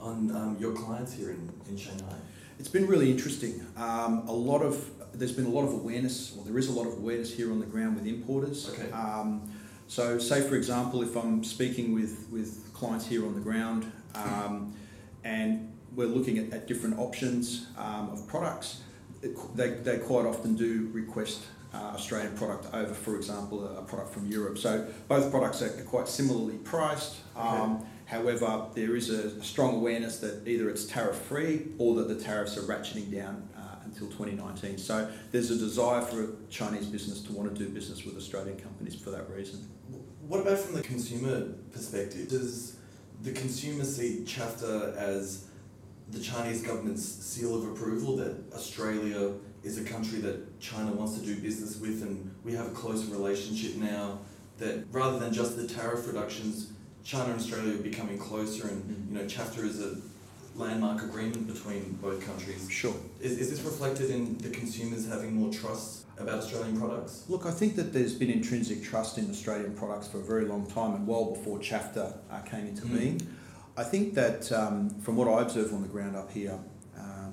on 0.00 0.30
um, 0.30 0.56
your 0.60 0.72
clients 0.74 1.12
here 1.12 1.30
in, 1.30 1.52
in 1.68 1.76
Shanghai? 1.76 2.14
It's 2.60 2.68
been 2.68 2.86
really 2.86 3.10
interesting. 3.10 3.66
Um, 3.76 4.28
a 4.28 4.32
lot 4.32 4.62
of 4.62 4.90
there's 5.12 5.32
been 5.32 5.46
a 5.46 5.50
lot 5.50 5.64
of 5.64 5.72
awareness, 5.72 6.36
or 6.36 6.44
there 6.44 6.56
is 6.56 6.68
a 6.68 6.72
lot 6.72 6.86
of 6.86 6.98
awareness 6.98 7.34
here 7.34 7.50
on 7.50 7.58
the 7.58 7.66
ground 7.66 7.96
with 7.96 8.06
importers. 8.06 8.70
Okay. 8.70 8.92
Um, 8.92 9.50
so, 9.88 10.18
say 10.18 10.46
for 10.46 10.54
example, 10.54 11.02
if 11.02 11.16
I'm 11.16 11.42
speaking 11.42 11.92
with 11.92 12.28
with 12.30 12.72
clients 12.72 13.06
here 13.06 13.26
on 13.26 13.34
the 13.34 13.40
ground, 13.40 13.90
um, 14.14 14.72
and 15.24 15.72
we're 15.96 16.06
looking 16.06 16.38
at, 16.38 16.52
at 16.52 16.68
different 16.68 16.96
options 16.98 17.66
um, 17.76 18.10
of 18.10 18.24
products, 18.28 18.82
they, 19.54 19.70
they 19.70 19.98
quite 19.98 20.26
often 20.26 20.54
do 20.54 20.90
request 20.92 21.42
uh, 21.74 21.78
Australian 21.78 22.36
product 22.36 22.72
over, 22.72 22.94
for 22.94 23.16
example, 23.16 23.66
a, 23.66 23.80
a, 23.80 23.82
product 23.82 24.12
from 24.12 24.26
Europe. 24.26 24.56
So 24.58 24.86
both 25.08 25.30
products 25.30 25.62
are 25.62 25.68
quite 25.84 26.08
similarly 26.08 26.58
priced, 26.58 27.16
um, 27.34 27.86
However, 28.06 28.66
there 28.74 28.94
is 28.94 29.10
a 29.10 29.42
strong 29.42 29.74
awareness 29.74 30.20
that 30.20 30.46
either 30.46 30.70
it's 30.70 30.84
tariff 30.84 31.16
free 31.16 31.66
or 31.76 31.96
that 31.96 32.08
the 32.08 32.14
tariffs 32.14 32.56
are 32.56 32.62
ratcheting 32.62 33.12
down 33.12 33.48
uh, 33.56 33.84
until 33.84 34.06
2019. 34.06 34.78
So 34.78 35.10
there's 35.32 35.50
a 35.50 35.58
desire 35.58 36.00
for 36.02 36.22
a 36.22 36.28
Chinese 36.48 36.86
business 36.86 37.20
to 37.22 37.32
want 37.32 37.52
to 37.52 37.64
do 37.64 37.68
business 37.68 38.04
with 38.04 38.16
Australian 38.16 38.60
companies 38.60 38.94
for 38.94 39.10
that 39.10 39.28
reason. 39.28 39.58
What 40.28 40.40
about 40.40 40.58
from 40.58 40.76
the 40.76 40.82
consumer 40.82 41.48
perspective? 41.72 42.28
Does 42.28 42.76
the 43.22 43.32
consumer 43.32 43.82
see 43.82 44.22
CHAFTA 44.24 44.96
as 44.96 45.48
the 46.08 46.20
Chinese 46.20 46.62
government's 46.62 47.04
seal 47.04 47.56
of 47.56 47.68
approval 47.68 48.16
that 48.18 48.36
Australia 48.54 49.32
is 49.62 49.78
a 49.78 49.84
country 49.84 50.20
that 50.20 50.60
China 50.60 50.92
wants 50.92 51.18
to 51.18 51.24
do 51.24 51.36
business 51.40 51.78
with 51.78 52.02
and 52.02 52.34
we 52.44 52.52
have 52.52 52.66
a 52.66 52.70
close 52.70 53.06
relationship 53.06 53.76
now 53.76 54.18
that 54.58 54.84
rather 54.90 55.18
than 55.18 55.32
just 55.32 55.56
the 55.56 55.66
tariff 55.66 56.06
reductions, 56.06 56.72
China 57.04 57.32
and 57.32 57.40
Australia 57.40 57.74
are 57.74 57.82
becoming 57.82 58.18
closer 58.18 58.68
and 58.68 58.82
mm. 58.84 59.08
you 59.08 59.18
know 59.18 59.24
CHAFTA 59.24 59.64
is 59.64 59.80
a 59.80 59.96
landmark 60.56 61.02
agreement 61.02 61.46
between 61.46 61.98
both 62.02 62.24
countries. 62.24 62.68
Sure. 62.70 62.94
Is, 63.20 63.38
is 63.38 63.50
this 63.50 63.60
reflected 63.60 64.10
in 64.10 64.38
the 64.38 64.48
consumers 64.48 65.06
having 65.06 65.34
more 65.34 65.52
trust 65.52 66.04
about 66.18 66.38
Australian 66.38 66.78
products? 66.78 67.24
Look, 67.28 67.44
I 67.44 67.50
think 67.50 67.76
that 67.76 67.92
there's 67.92 68.14
been 68.14 68.30
intrinsic 68.30 68.82
trust 68.82 69.18
in 69.18 69.30
Australian 69.30 69.74
products 69.74 70.08
for 70.08 70.18
a 70.18 70.24
very 70.24 70.46
long 70.46 70.66
time 70.66 70.94
and 70.94 71.06
well 71.06 71.32
before 71.34 71.58
CHAFTA 71.58 72.16
uh, 72.30 72.40
came 72.40 72.66
into 72.66 72.86
mm. 72.86 72.98
being. 72.98 73.36
I 73.76 73.84
think 73.84 74.14
that 74.14 74.50
um, 74.52 74.88
from 75.00 75.16
what 75.16 75.28
I 75.28 75.42
observe 75.42 75.74
on 75.74 75.82
the 75.82 75.88
ground 75.88 76.16
up 76.16 76.32
here, 76.32 76.58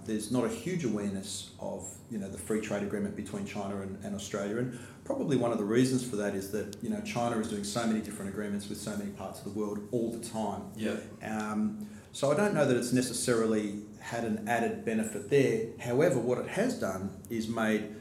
there's 0.05 0.31
not 0.31 0.45
a 0.45 0.50
huge 0.50 0.83
awareness 0.83 1.51
of 1.60 1.88
you 2.10 2.17
know 2.17 2.29
the 2.29 2.38
free 2.38 2.62
trade 2.62 2.83
agreement 2.83 3.15
between 3.15 3.45
China 3.45 3.81
and, 3.81 4.03
and 4.03 4.15
Australia, 4.15 4.57
and 4.57 4.79
probably 5.03 5.38
one 5.38 5.51
of 5.51 5.57
the 5.57 5.63
reasons 5.63 6.07
for 6.07 6.15
that 6.17 6.36
is 6.36 6.51
that 6.51 6.75
you 6.81 6.89
know 6.89 7.01
China 7.01 7.39
is 7.39 7.50
doing 7.50 7.63
so 7.63 7.86
many 7.86 8.00
different 8.00 8.29
agreements 8.29 8.69
with 8.69 8.77
so 8.77 8.95
many 8.98 9.12
parts 9.12 9.39
of 9.39 9.45
the 9.45 9.60
world 9.60 9.79
all 9.91 10.12
the 10.12 10.24
time. 10.27 10.63
Yeah. 10.75 10.98
Um, 11.24 11.88
so 12.12 12.31
I 12.31 12.36
don't 12.36 12.53
know 12.53 12.65
that 12.65 12.77
it's 12.77 12.93
necessarily 12.93 13.81
had 14.00 14.24
an 14.24 14.48
added 14.48 14.86
benefit 14.86 15.29
there. 15.29 15.67
However, 15.79 16.19
what 16.19 16.38
it 16.38 16.48
has 16.48 16.79
done 16.79 17.10
is 17.29 17.48
made 17.48 17.95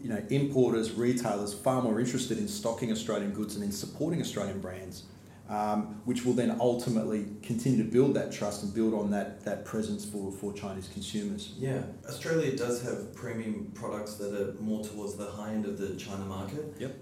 you 0.00 0.08
know 0.08 0.22
importers, 0.30 0.92
retailers 0.92 1.54
far 1.54 1.82
more 1.82 1.98
interested 2.00 2.38
in 2.38 2.48
stocking 2.48 2.92
Australian 2.92 3.32
goods 3.32 3.56
and 3.56 3.64
in 3.64 3.72
supporting 3.72 4.20
Australian 4.20 4.60
brands 4.60 5.04
um, 5.48 6.00
which 6.04 6.24
will 6.24 6.32
then 6.32 6.56
ultimately 6.60 7.26
continue 7.42 7.82
to 7.82 7.88
build 7.88 8.14
that 8.14 8.32
trust 8.32 8.62
and 8.62 8.74
build 8.74 8.94
on 8.94 9.10
that, 9.12 9.44
that 9.44 9.64
presence 9.64 10.04
for, 10.04 10.32
for 10.32 10.52
Chinese 10.52 10.88
consumers. 10.88 11.54
Yeah, 11.58 11.82
Australia 12.08 12.56
does 12.56 12.82
have 12.82 13.14
premium 13.14 13.70
products 13.74 14.14
that 14.14 14.34
are 14.34 14.60
more 14.60 14.84
towards 14.84 15.14
the 15.14 15.26
high 15.26 15.52
end 15.52 15.64
of 15.66 15.78
the 15.78 15.94
China 15.96 16.24
market. 16.24 16.74
Yep. 16.78 16.96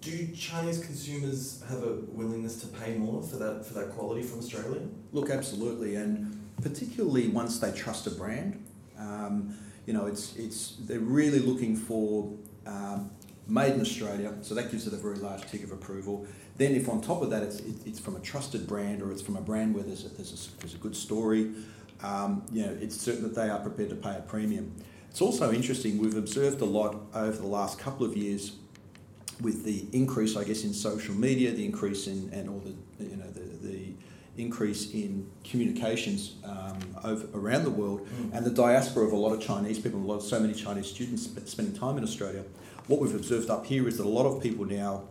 Do 0.00 0.28
Chinese 0.34 0.84
consumers 0.84 1.62
have 1.68 1.82
a 1.82 1.94
willingness 2.08 2.60
to 2.60 2.68
pay 2.68 2.94
more 2.96 3.22
for 3.22 3.36
that 3.36 3.66
for 3.66 3.74
that 3.74 3.90
quality 3.90 4.22
from 4.22 4.38
Australia? 4.38 4.82
Look, 5.12 5.28
absolutely, 5.30 5.96
and 5.96 6.38
particularly 6.62 7.28
once 7.28 7.58
they 7.58 7.72
trust 7.72 8.06
a 8.06 8.10
brand, 8.10 8.62
um, 8.98 9.56
you 9.86 9.92
know, 9.92 10.06
it's 10.06 10.36
it's 10.36 10.76
they're 10.80 11.00
really 11.00 11.40
looking 11.40 11.74
for 11.74 12.32
um, 12.64 13.10
made 13.48 13.72
in 13.72 13.80
Australia, 13.80 14.34
so 14.42 14.54
that 14.54 14.70
gives 14.70 14.86
it 14.86 14.92
a 14.92 14.96
very 14.96 15.16
large 15.16 15.42
tick 15.50 15.64
of 15.64 15.72
approval. 15.72 16.26
Then, 16.58 16.74
if 16.74 16.88
on 16.88 17.00
top 17.00 17.22
of 17.22 17.30
that 17.30 17.44
it's, 17.44 17.60
it's 17.86 18.00
from 18.00 18.16
a 18.16 18.20
trusted 18.20 18.66
brand 18.66 19.00
or 19.00 19.12
it's 19.12 19.22
from 19.22 19.36
a 19.36 19.40
brand 19.40 19.74
where 19.74 19.84
there's 19.84 20.04
a, 20.04 20.08
there's 20.08 20.32
a, 20.32 20.60
there's 20.60 20.74
a 20.74 20.78
good 20.78 20.96
story, 20.96 21.52
um, 22.02 22.44
you 22.52 22.66
know, 22.66 22.76
it's 22.80 22.96
certain 22.96 23.22
that 23.22 23.34
they 23.34 23.48
are 23.48 23.60
prepared 23.60 23.90
to 23.90 23.96
pay 23.96 24.16
a 24.16 24.20
premium. 24.20 24.74
It's 25.08 25.20
also 25.20 25.52
interesting, 25.52 25.98
we've 25.98 26.16
observed 26.16 26.60
a 26.60 26.64
lot 26.64 26.96
over 27.14 27.36
the 27.36 27.46
last 27.46 27.78
couple 27.78 28.04
of 28.04 28.16
years 28.16 28.56
with 29.40 29.64
the 29.64 29.86
increase, 29.92 30.36
I 30.36 30.42
guess, 30.42 30.64
in 30.64 30.74
social 30.74 31.14
media, 31.14 31.52
the 31.52 31.64
increase 31.64 32.08
in, 32.08 32.28
and 32.32 32.48
all 32.48 32.58
the, 32.58 33.04
you 33.04 33.16
know, 33.16 33.30
the, 33.30 33.68
the 33.68 33.94
increase 34.36 34.92
in 34.92 35.28
communications 35.44 36.34
um, 36.44 36.78
over, 37.04 37.26
around 37.38 37.64
the 37.64 37.70
world 37.70 38.06
mm. 38.06 38.32
and 38.32 38.44
the 38.44 38.50
diaspora 38.50 39.04
of 39.04 39.12
a 39.12 39.16
lot 39.16 39.32
of 39.32 39.40
Chinese 39.40 39.78
people, 39.78 40.00
a 40.00 40.02
lot 40.02 40.16
of 40.16 40.22
so 40.22 40.40
many 40.40 40.54
Chinese 40.54 40.88
students 40.88 41.30
spending 41.50 41.74
time 41.74 41.98
in 41.98 42.04
Australia 42.04 42.44
what 42.88 43.00
we've 43.00 43.14
observed 43.14 43.50
up 43.50 43.66
here 43.66 43.86
is 43.86 43.98
that 43.98 44.06
a 44.06 44.08
lot 44.08 44.26
of 44.26 44.42
people 44.42 44.64
now, 44.64 45.04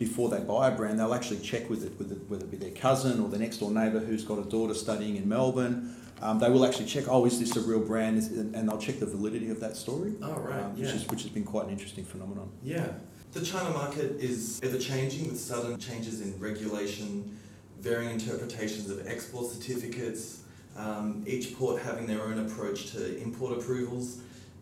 before 0.00 0.30
they 0.30 0.40
buy 0.40 0.68
a 0.68 0.70
brand, 0.74 0.98
they'll 0.98 1.12
actually 1.12 1.40
check 1.40 1.68
with 1.68 1.84
it, 1.84 1.96
with 1.98 2.10
it 2.10 2.18
whether 2.28 2.42
it 2.42 2.50
be 2.50 2.56
their 2.56 2.70
cousin 2.70 3.20
or 3.20 3.28
the 3.28 3.38
next 3.38 3.58
door 3.58 3.70
neighbour 3.70 3.98
who's 3.98 4.24
got 4.24 4.38
a 4.38 4.48
daughter 4.48 4.72
studying 4.72 5.16
in 5.16 5.28
Melbourne. 5.28 5.94
Um, 6.22 6.38
they 6.38 6.48
will 6.48 6.64
actually 6.64 6.86
check, 6.86 7.04
oh, 7.06 7.26
is 7.26 7.38
this 7.38 7.54
a 7.56 7.60
real 7.60 7.80
brand? 7.80 8.16
And 8.54 8.66
they'll 8.66 8.78
check 8.78 8.98
the 8.98 9.04
validity 9.04 9.50
of 9.50 9.60
that 9.60 9.76
story. 9.76 10.14
Oh, 10.22 10.32
right. 10.40 10.58
Um, 10.58 10.74
which, 10.74 10.88
yeah. 10.88 10.94
is, 10.94 11.06
which 11.08 11.22
has 11.22 11.30
been 11.30 11.44
quite 11.44 11.66
an 11.66 11.72
interesting 11.72 12.04
phenomenon. 12.04 12.50
Yeah. 12.62 12.88
The 13.32 13.44
China 13.44 13.70
market 13.70 14.12
is 14.18 14.58
ever 14.62 14.78
changing 14.78 15.28
with 15.28 15.38
sudden 15.38 15.78
changes 15.78 16.22
in 16.22 16.38
regulation, 16.40 17.38
varying 17.80 18.12
interpretations 18.12 18.88
of 18.88 19.06
export 19.06 19.50
certificates, 19.50 20.44
um, 20.78 21.24
each 21.26 21.54
port 21.56 21.82
having 21.82 22.06
their 22.06 22.22
own 22.22 22.38
approach 22.46 22.90
to 22.92 23.18
import 23.18 23.58
approvals. 23.58 24.20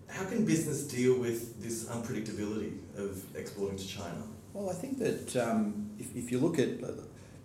How 0.08 0.24
can 0.24 0.44
business 0.44 0.82
deal 0.84 1.18
with 1.18 1.62
this 1.62 1.84
unpredictability 1.84 2.78
of 2.96 3.24
exporting 3.36 3.76
to 3.76 3.86
China? 3.86 4.22
Well, 4.52 4.70
I 4.70 4.72
think 4.72 4.98
that 4.98 5.36
um, 5.36 5.90
if, 5.98 6.14
if 6.16 6.32
you 6.32 6.38
look 6.38 6.58
at, 6.58 6.82
uh, 6.82 6.92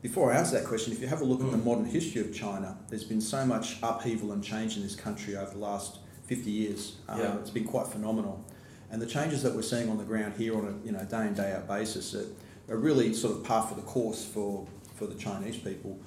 before 0.01 0.32
I 0.34 0.38
answer 0.38 0.58
that 0.58 0.65
question, 0.65 0.93
if 0.93 1.01
you 1.01 1.08
have 1.08 1.22
a 1.22 1.25
look 1.25 1.41
mm. 1.41 1.46
at 1.46 1.51
the 1.51 1.58
mm. 1.58 1.65
modern 1.65 1.86
history 1.86 2.22
of 2.22 2.34
China, 2.34 2.77
there's 2.89 3.03
been 3.03 3.22
so 3.22 3.46
much 3.46 3.77
upheaval 3.84 4.32
and 4.32 4.43
change 4.43 4.77
in 4.77 4.84
this 4.84 4.96
country 4.96 5.36
over 5.36 5.51
the 5.51 5.58
last 5.58 6.00
50 6.25 6.50
years. 6.50 6.98
Um, 7.10 7.20
yeah. 7.20 7.38
It's 7.38 7.50
been 7.50 7.65
quite 7.65 7.88
phenomenal. 7.88 8.43
And 8.89 9.01
the 9.01 9.08
changes 9.08 9.43
that 9.43 9.53
we're 9.53 9.62
seeing 9.62 9.89
on 9.89 9.98
the 9.98 10.03
ground 10.03 10.36
here 10.38 10.55
on 10.58 10.65
a 10.65 10.86
you 10.86 10.91
know, 10.91 11.03
day 11.03 11.27
in, 11.27 11.34
day 11.34 11.51
out 11.51 11.67
basis 11.67 12.15
are, 12.15 12.27
are 12.70 12.77
really 12.77 13.13
sort 13.13 13.36
of 13.36 13.43
par 13.43 13.67
for 13.67 13.75
the 13.75 13.82
course 13.82 14.24
for, 14.24 14.67
for 14.96 15.08
the 15.08 15.15
Chinese 15.15 15.58
people. 15.58 16.00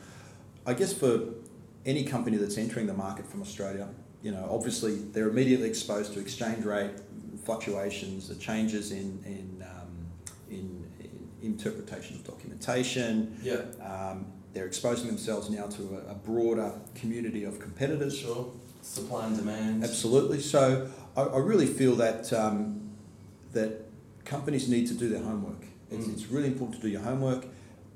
I 0.64 0.74
guess 0.74 0.92
for 0.92 1.20
any 1.84 2.04
company 2.04 2.36
that's 2.36 2.58
entering 2.58 2.86
the 2.86 2.94
market 2.94 3.26
from 3.26 3.42
Australia, 3.42 3.88
you 4.26 4.32
know, 4.32 4.48
obviously 4.50 4.96
they're 5.12 5.28
immediately 5.28 5.68
exposed 5.68 6.12
to 6.14 6.18
exchange 6.18 6.64
rate 6.64 6.90
fluctuations, 7.44 8.26
the 8.26 8.34
changes 8.34 8.90
in 8.90 9.22
in, 9.24 9.64
um, 9.64 10.08
in, 10.50 10.84
in, 10.98 11.52
interpretation 11.52 12.16
of 12.16 12.24
documentation. 12.24 13.38
Yeah. 13.40 13.60
Um, 13.80 14.26
they're 14.52 14.66
exposing 14.66 15.06
themselves 15.06 15.48
now 15.48 15.66
to 15.66 15.82
a, 16.08 16.10
a, 16.10 16.14
broader 16.14 16.72
community 16.96 17.44
of 17.44 17.60
competitors. 17.60 18.18
Sure. 18.18 18.52
Supply 18.82 19.26
and 19.26 19.36
demand. 19.36 19.84
Absolutely. 19.84 20.40
So 20.40 20.90
I, 21.16 21.20
I 21.20 21.38
really 21.38 21.66
feel 21.66 21.94
that 21.94 22.32
um, 22.32 22.90
that 23.52 23.84
companies 24.24 24.68
need 24.68 24.88
to 24.88 24.94
do 24.94 25.08
their 25.08 25.22
homework. 25.22 25.66
It's, 25.88 26.04
mm. 26.04 26.12
it's 26.12 26.26
really 26.26 26.48
important 26.48 26.80
to 26.80 26.82
do 26.82 26.88
your 26.88 27.02
homework. 27.02 27.46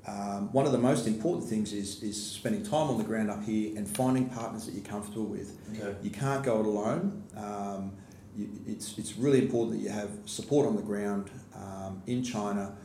Um, 0.07 0.51
one 0.51 0.65
of 0.65 0.71
the 0.71 0.79
most 0.79 1.05
important 1.05 1.47
things 1.47 1.73
is, 1.73 2.01
is 2.01 2.31
spending 2.31 2.63
time 2.63 2.87
on 2.87 2.97
the 2.97 3.03
ground 3.03 3.29
up 3.29 3.43
here 3.43 3.77
and 3.77 3.87
finding 3.87 4.29
partners 4.29 4.65
that 4.65 4.73
you're 4.73 4.83
comfortable 4.83 5.25
with. 5.25 5.57
Okay. 5.75 5.95
You 6.01 6.09
can't 6.09 6.43
go 6.43 6.59
it 6.59 6.65
alone. 6.65 7.23
Um, 7.37 7.91
you, 8.35 8.49
it's, 8.65 8.97
it's 8.97 9.17
really 9.17 9.39
important 9.39 9.77
that 9.77 9.83
you 9.83 9.89
have 9.89 10.09
support 10.25 10.65
on 10.65 10.75
the 10.75 10.81
ground 10.81 11.29
um, 11.55 12.01
in 12.07 12.23
China 12.23 12.75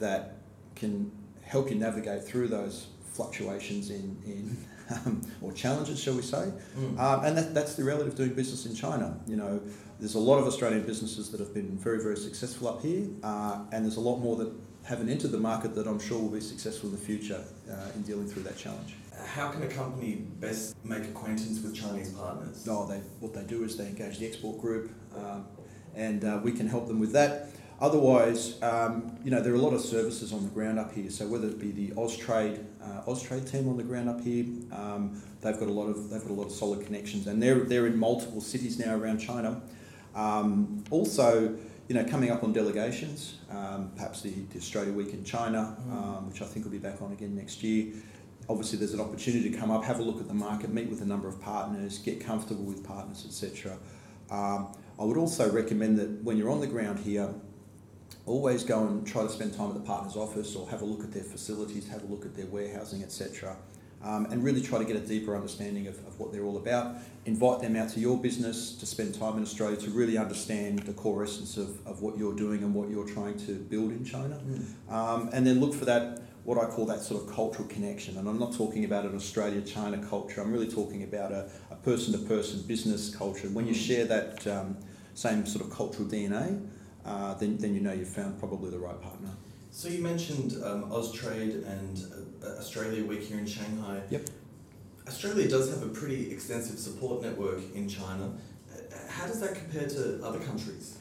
that 0.00 0.36
can 0.74 1.10
help 1.42 1.70
you 1.70 1.76
navigate 1.76 2.24
through 2.24 2.48
those 2.48 2.88
fluctuations 3.12 3.88
in, 3.90 4.16
in 4.26 4.56
um, 4.90 5.22
or 5.40 5.52
challenges, 5.52 6.00
shall 6.00 6.14
we 6.14 6.22
say. 6.22 6.52
Mm. 6.78 6.98
Um, 6.98 7.24
and 7.24 7.38
that, 7.38 7.54
that's 7.54 7.74
the 7.74 7.84
reality 7.84 8.08
of 8.08 8.16
doing 8.16 8.34
business 8.34 8.66
in 8.66 8.74
China. 8.74 9.18
You 9.26 9.36
know, 9.36 9.62
there's 9.98 10.14
a 10.14 10.18
lot 10.20 10.38
of 10.38 10.46
Australian 10.46 10.84
businesses 10.84 11.30
that 11.30 11.40
have 11.40 11.54
been 11.54 11.78
very, 11.78 12.02
very 12.02 12.16
successful 12.16 12.68
up 12.68 12.82
here, 12.82 13.06
uh, 13.22 13.64
and 13.72 13.84
there's 13.84 13.96
a 13.96 14.00
lot 14.00 14.18
more 14.18 14.36
that 14.36 14.52
haven't 14.86 15.08
entered 15.08 15.32
the 15.32 15.38
market 15.38 15.74
that 15.74 15.86
I'm 15.86 15.98
sure 15.98 16.18
will 16.18 16.28
be 16.28 16.40
successful 16.40 16.88
in 16.88 16.94
the 16.94 17.00
future 17.00 17.42
uh, 17.70 17.90
in 17.96 18.02
dealing 18.02 18.28
through 18.28 18.44
that 18.44 18.56
challenge. 18.56 18.94
How 19.26 19.48
can 19.48 19.62
a 19.62 19.66
company 19.66 20.26
best 20.40 20.76
make 20.84 21.04
acquaintance 21.04 21.60
with 21.60 21.74
Chinese 21.74 22.10
partners? 22.10 22.66
Oh, 22.70 22.86
they, 22.86 22.98
what 23.18 23.34
they 23.34 23.42
do 23.42 23.64
is 23.64 23.76
they 23.76 23.86
engage 23.86 24.18
the 24.18 24.26
export 24.26 24.60
group, 24.60 24.92
um, 25.16 25.46
and 25.94 26.24
uh, 26.24 26.40
we 26.42 26.52
can 26.52 26.68
help 26.68 26.86
them 26.86 27.00
with 27.00 27.12
that. 27.12 27.48
Otherwise, 27.80 28.62
um, 28.62 29.18
you 29.24 29.30
know, 29.30 29.40
there 29.40 29.52
are 29.52 29.56
a 29.56 29.60
lot 29.60 29.74
of 29.74 29.80
services 29.80 30.32
on 30.32 30.44
the 30.44 30.50
ground 30.50 30.78
up 30.78 30.94
here. 30.94 31.10
So 31.10 31.26
whether 31.26 31.48
it 31.48 31.58
be 31.58 31.72
the 31.72 31.88
Austrade, 31.94 32.64
uh, 32.82 33.02
Austrade 33.06 33.50
team 33.50 33.68
on 33.68 33.76
the 33.76 33.82
ground 33.82 34.08
up 34.08 34.20
here, 34.22 34.46
um, 34.72 35.20
they've 35.40 35.58
got 35.58 35.68
a 35.68 35.72
lot 35.72 35.86
of 35.88 36.08
they've 36.08 36.22
got 36.22 36.30
a 36.30 36.34
lot 36.34 36.46
of 36.46 36.52
solid 36.52 36.86
connections, 36.86 37.26
and 37.26 37.42
they're 37.42 37.60
they're 37.60 37.86
in 37.86 37.98
multiple 37.98 38.40
cities 38.40 38.78
now 38.78 38.94
around 38.94 39.18
China. 39.18 39.60
Um, 40.14 40.84
also, 40.90 41.58
you 41.88 41.94
know, 41.94 42.04
coming 42.04 42.30
up 42.30 42.42
on 42.42 42.52
delegations, 42.52 43.36
um, 43.50 43.92
perhaps 43.94 44.20
the, 44.20 44.30
the, 44.30 44.58
Australia 44.58 44.92
Week 44.92 45.12
in 45.12 45.24
China, 45.24 45.76
mm. 45.80 45.92
um, 45.92 46.28
which 46.28 46.42
I 46.42 46.44
think 46.44 46.64
will 46.64 46.72
be 46.72 46.78
back 46.78 47.00
on 47.00 47.12
again 47.12 47.36
next 47.36 47.62
year. 47.62 47.92
Obviously, 48.48 48.78
there's 48.78 48.94
an 48.94 49.00
opportunity 49.00 49.50
to 49.50 49.56
come 49.56 49.70
up, 49.70 49.84
have 49.84 50.00
a 50.00 50.02
look 50.02 50.20
at 50.20 50.28
the 50.28 50.34
market, 50.34 50.72
meet 50.72 50.88
with 50.88 51.00
a 51.00 51.04
number 51.04 51.28
of 51.28 51.40
partners, 51.40 51.98
get 51.98 52.20
comfortable 52.20 52.64
with 52.64 52.84
partners, 52.84 53.24
etc. 53.26 53.76
Um, 54.30 54.72
I 54.98 55.04
would 55.04 55.16
also 55.16 55.50
recommend 55.50 55.98
that 55.98 56.22
when 56.22 56.36
you're 56.36 56.50
on 56.50 56.60
the 56.60 56.66
ground 56.66 56.98
here, 57.00 57.32
always 58.24 58.64
go 58.64 58.86
and 58.86 59.06
try 59.06 59.22
to 59.22 59.28
spend 59.28 59.54
time 59.54 59.68
at 59.68 59.74
the 59.74 59.80
partner's 59.80 60.16
office 60.16 60.56
or 60.56 60.68
have 60.68 60.82
a 60.82 60.84
look 60.84 61.04
at 61.04 61.12
their 61.12 61.22
facilities, 61.22 61.88
have 61.88 62.02
a 62.02 62.06
look 62.06 62.24
at 62.24 62.34
their 62.34 62.46
warehousing, 62.46 63.02
etc 63.02 63.56
um, 64.06 64.26
and 64.26 64.44
really 64.44 64.62
try 64.62 64.78
to 64.78 64.84
get 64.84 64.96
a 64.96 65.00
deeper 65.00 65.34
understanding 65.34 65.88
of, 65.88 65.96
of 66.06 66.18
what 66.20 66.32
they're 66.32 66.44
all 66.44 66.58
about. 66.58 66.96
Invite 67.24 67.60
them 67.60 67.74
out 67.74 67.88
to 67.90 68.00
your 68.00 68.16
business 68.16 68.72
to 68.76 68.86
spend 68.86 69.14
time 69.14 69.36
in 69.36 69.42
Australia 69.42 69.76
to 69.78 69.90
really 69.90 70.16
understand 70.16 70.80
the 70.80 70.92
core 70.92 71.24
essence 71.24 71.56
of, 71.56 71.84
of 71.86 72.02
what 72.02 72.16
you're 72.16 72.34
doing 72.34 72.62
and 72.62 72.72
what 72.72 72.88
you're 72.88 73.08
trying 73.08 73.36
to 73.46 73.54
build 73.54 73.90
in 73.90 74.04
China. 74.04 74.40
Mm. 74.46 74.92
Um, 74.92 75.30
and 75.32 75.44
then 75.46 75.60
look 75.60 75.74
for 75.74 75.84
that 75.86 76.22
what 76.44 76.58
I 76.58 76.66
call 76.70 76.86
that 76.86 77.00
sort 77.00 77.24
of 77.24 77.34
cultural 77.34 77.66
connection. 77.66 78.16
And 78.18 78.28
I'm 78.28 78.38
not 78.38 78.54
talking 78.54 78.84
about 78.84 79.04
an 79.04 79.16
Australia 79.16 79.60
China 79.62 79.98
culture, 80.06 80.40
I'm 80.40 80.52
really 80.52 80.70
talking 80.70 81.02
about 81.02 81.32
a, 81.32 81.50
person 81.82 82.12
to 82.12 82.18
person 82.18 82.62
business 82.62 83.14
culture. 83.14 83.48
When 83.48 83.64
you 83.64 83.74
mm. 83.74 83.86
share 83.86 84.04
that 84.06 84.44
um, 84.48 84.76
same 85.14 85.46
sort 85.46 85.64
of 85.64 85.72
cultural 85.72 86.08
DNA, 86.08 86.68
uh, 87.04 87.34
then, 87.34 87.58
then 87.58 87.74
you 87.74 87.80
know 87.80 87.92
you've 87.92 88.08
found 88.08 88.40
probably 88.40 88.70
the 88.70 88.78
right 88.78 89.00
partner. 89.00 89.30
So 89.70 89.88
you 89.88 90.02
mentioned 90.02 90.54
um, 90.64 90.90
Austrade 90.90 91.64
and 91.66 91.98
uh, 91.98 92.16
Australia 92.44 93.04
Week 93.04 93.22
here 93.22 93.38
in 93.38 93.46
Shanghai. 93.46 94.02
Yep. 94.10 94.28
Australia 95.06 95.48
does 95.48 95.70
have 95.70 95.82
a 95.82 95.88
pretty 95.88 96.32
extensive 96.32 96.78
support 96.78 97.22
network 97.22 97.60
in 97.74 97.88
China. 97.88 98.32
How 99.08 99.26
does 99.26 99.40
that 99.40 99.54
compare 99.54 99.88
to 99.88 100.20
other 100.24 100.40
countries? 100.40 100.98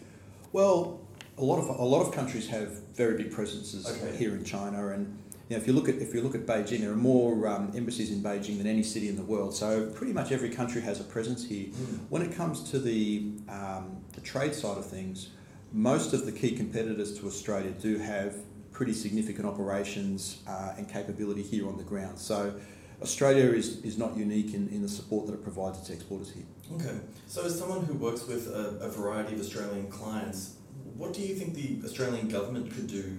Well, 0.51 1.01
a 1.37 1.43
lot 1.43 1.59
of 1.59 1.67
a 1.67 1.83
lot 1.83 2.01
of 2.05 2.13
countries 2.13 2.47
have 2.47 2.69
very 2.93 3.17
big 3.17 3.31
presences 3.31 3.85
okay. 3.85 4.15
here 4.15 4.35
in 4.35 4.43
China, 4.45 4.89
and 4.89 5.17
you 5.49 5.55
know, 5.55 5.61
if 5.61 5.67
you 5.67 5.73
look 5.73 5.89
at 5.89 5.95
if 5.95 6.13
you 6.13 6.21
look 6.21 6.35
at 6.35 6.45
Beijing, 6.45 6.79
there 6.79 6.91
are 6.91 6.95
more 6.95 7.47
um, 7.47 7.71
embassies 7.75 8.11
in 8.11 8.21
Beijing 8.21 8.57
than 8.57 8.67
any 8.67 8.83
city 8.83 9.09
in 9.09 9.15
the 9.15 9.23
world. 9.23 9.53
So 9.53 9.87
pretty 9.87 10.13
much 10.13 10.31
every 10.31 10.49
country 10.49 10.81
has 10.81 10.99
a 10.99 11.03
presence 11.03 11.43
here. 11.45 11.67
Mm. 11.67 11.99
When 12.09 12.21
it 12.21 12.35
comes 12.35 12.63
to 12.71 12.79
the 12.79 13.31
um, 13.49 13.97
the 14.13 14.21
trade 14.21 14.55
side 14.55 14.77
of 14.77 14.85
things, 14.85 15.29
most 15.73 16.13
of 16.13 16.25
the 16.25 16.31
key 16.31 16.55
competitors 16.55 17.19
to 17.19 17.27
Australia 17.27 17.71
do 17.71 17.97
have 17.97 18.37
pretty 18.75 18.93
significant 18.93 19.45
operations 19.47 20.41
uh, 20.47 20.73
and 20.77 20.89
capability 20.91 21.41
here 21.41 21.65
on 21.67 21.77
the 21.77 21.83
ground. 21.83 22.19
So 22.19 22.53
Australia 23.01 23.45
is, 23.45 23.79
is 23.83 23.97
not 23.97 24.17
unique 24.17 24.53
in, 24.53 24.67
in 24.67 24.81
the 24.81 24.89
support 24.89 25.27
that 25.27 25.33
it 25.33 25.43
provides 25.43 25.79
its 25.79 25.89
exporters 25.89 26.33
here. 26.33 26.43
Okay. 26.73 26.97
So 27.27 27.45
as 27.45 27.57
someone 27.57 27.85
who 27.85 27.93
works 27.93 28.27
with 28.27 28.47
a, 28.47 28.77
a 28.81 28.89
variety 28.89 29.35
of 29.35 29.39
Australian 29.39 29.87
clients, 29.87 30.55
what 30.97 31.13
do 31.13 31.21
you 31.21 31.35
think 31.35 31.55
the 31.55 31.79
Australian 31.85 32.27
government 32.27 32.69
could 32.73 32.87
do 32.87 33.17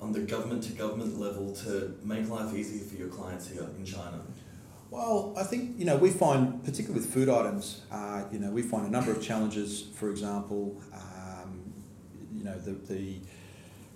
on 0.00 0.12
the 0.12 0.20
government 0.20 0.64
to 0.64 0.72
government 0.72 1.18
level 1.20 1.54
to 1.54 1.96
make 2.02 2.28
life 2.28 2.52
easier 2.52 2.84
for 2.84 2.96
your 2.96 3.08
clients 3.08 3.46
here 3.48 3.66
in 3.78 3.84
China? 3.84 4.20
Well, 4.90 5.34
I 5.36 5.44
think 5.44 5.78
you 5.78 5.84
know 5.84 5.96
we 5.96 6.10
find, 6.10 6.64
particularly 6.64 7.00
with 7.00 7.12
food 7.12 7.28
items, 7.28 7.82
uh, 7.90 8.24
you 8.30 8.38
know 8.38 8.50
we 8.50 8.62
find 8.62 8.86
a 8.86 8.90
number 8.90 9.10
of 9.10 9.20
challenges. 9.20 9.88
For 9.94 10.10
example, 10.10 10.80
um, 10.94 11.72
you 12.32 12.44
know 12.44 12.56
the, 12.58 12.72
the 12.72 13.18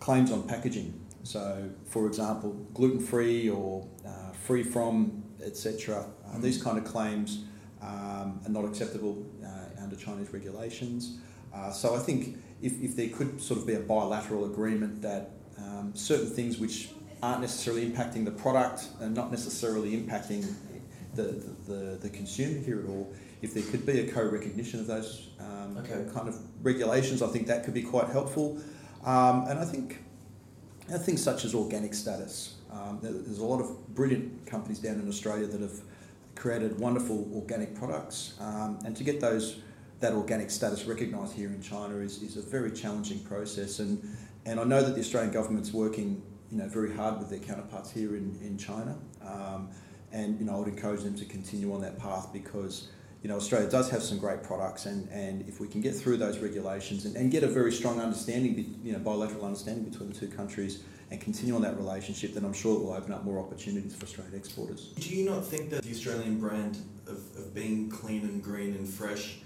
claims 0.00 0.32
on 0.32 0.42
packaging. 0.42 0.98
So, 1.22 1.70
for 1.86 2.06
example, 2.06 2.52
gluten 2.74 3.00
free 3.00 3.48
or 3.48 3.86
uh, 4.06 4.32
free 4.32 4.62
from, 4.62 5.22
etc. 5.44 6.06
Uh, 6.26 6.36
mm. 6.36 6.42
These 6.42 6.62
kind 6.62 6.78
of 6.78 6.84
claims 6.84 7.44
um, 7.82 8.40
are 8.44 8.50
not 8.50 8.64
acceptable 8.64 9.24
uh, 9.44 9.82
under 9.82 9.96
Chinese 9.96 10.32
regulations. 10.32 11.18
Uh, 11.54 11.70
so, 11.70 11.94
I 11.94 11.98
think 11.98 12.38
if, 12.62 12.80
if 12.80 12.96
there 12.96 13.08
could 13.08 13.40
sort 13.40 13.60
of 13.60 13.66
be 13.66 13.74
a 13.74 13.80
bilateral 13.80 14.46
agreement 14.46 15.02
that 15.02 15.30
um, 15.58 15.92
certain 15.94 16.30
things 16.30 16.58
which 16.58 16.90
aren't 17.22 17.42
necessarily 17.42 17.88
impacting 17.88 18.24
the 18.24 18.30
product 18.30 18.88
and 19.00 19.14
not 19.14 19.30
necessarily 19.30 19.90
impacting 19.96 20.54
the, 21.14 21.44
the, 21.66 21.98
the, 22.00 22.08
consumer 22.08 22.60
here 22.60 22.80
at 22.80 22.88
all, 22.88 23.12
if 23.42 23.52
there 23.52 23.62
could 23.64 23.84
be 23.84 24.00
a 24.00 24.10
co-recognition 24.10 24.80
of 24.80 24.86
those 24.86 25.28
um, 25.38 25.76
okay. 25.78 26.06
kind 26.14 26.28
of 26.28 26.38
regulations, 26.62 27.20
I 27.20 27.26
think 27.26 27.46
that 27.48 27.64
could 27.64 27.74
be 27.74 27.82
quite 27.82 28.08
helpful. 28.08 28.58
Um, 29.04 29.46
and 29.48 29.58
I 29.58 29.64
think 29.64 30.02
things 30.98 31.22
such 31.22 31.44
as 31.44 31.54
organic 31.54 31.94
status. 31.94 32.56
Um, 32.72 32.98
there's 33.02 33.38
a 33.38 33.44
lot 33.44 33.60
of 33.60 33.94
brilliant 33.94 34.46
companies 34.46 34.78
down 34.78 35.00
in 35.00 35.08
Australia 35.08 35.46
that 35.46 35.60
have 35.60 35.80
created 36.34 36.78
wonderful 36.78 37.28
organic 37.34 37.74
products, 37.74 38.34
um, 38.40 38.78
and 38.84 38.96
to 38.96 39.04
get 39.04 39.20
those 39.20 39.60
that 40.00 40.12
organic 40.14 40.50
status 40.50 40.86
recognised 40.86 41.34
here 41.34 41.48
in 41.48 41.60
China 41.60 41.96
is, 41.96 42.22
is 42.22 42.36
a 42.36 42.42
very 42.42 42.70
challenging 42.70 43.18
process. 43.20 43.80
And 43.80 44.02
and 44.46 44.58
I 44.58 44.64
know 44.64 44.82
that 44.82 44.94
the 44.94 45.00
Australian 45.00 45.32
government's 45.32 45.72
working, 45.72 46.22
you 46.50 46.58
know, 46.58 46.68
very 46.68 46.94
hard 46.94 47.18
with 47.18 47.28
their 47.28 47.38
counterparts 47.38 47.90
here 47.90 48.16
in, 48.16 48.38
in 48.42 48.56
China. 48.56 48.96
Um, 49.22 49.68
and, 50.12 50.38
you 50.40 50.46
know, 50.46 50.56
I 50.56 50.58
would 50.60 50.68
encourage 50.68 51.02
them 51.02 51.14
to 51.16 51.24
continue 51.24 51.72
on 51.74 51.80
that 51.82 51.98
path 51.98 52.32
because, 52.32 52.88
you 53.22 53.28
know, 53.28 53.36
Australia 53.36 53.68
does 53.68 53.90
have 53.90 54.02
some 54.02 54.18
great 54.18 54.42
products 54.42 54.86
and, 54.86 55.08
and 55.10 55.46
if 55.46 55.60
we 55.60 55.68
can 55.68 55.80
get 55.80 55.94
through 55.94 56.16
those 56.16 56.38
regulations 56.38 57.04
and, 57.04 57.16
and 57.16 57.30
get 57.30 57.42
a 57.42 57.46
very 57.46 57.70
strong 57.70 58.00
understanding, 58.00 58.80
you 58.82 58.92
know, 58.92 58.98
bilateral 58.98 59.44
understanding 59.44 59.84
between 59.84 60.08
the 60.08 60.14
two 60.14 60.28
countries 60.28 60.82
and 61.10 61.20
continue 61.20 61.54
on 61.54 61.62
that 61.62 61.76
relationship, 61.76 62.32
then 62.34 62.44
I'm 62.44 62.52
sure 62.52 62.76
it 62.76 62.84
will 62.84 62.94
open 62.94 63.12
up 63.12 63.24
more 63.24 63.38
opportunities 63.38 63.94
for 63.94 64.04
Australian 64.04 64.34
exporters. 64.34 64.92
Do 64.98 65.14
you 65.14 65.28
not 65.28 65.44
think 65.44 65.70
that 65.70 65.82
the 65.82 65.90
Australian 65.90 66.38
brand 66.38 66.78
of, 67.06 67.18
of 67.36 67.54
being 67.54 67.90
clean 67.90 68.22
and 68.22 68.42
green 68.42 68.74
and 68.74 68.88
fresh 68.88 69.38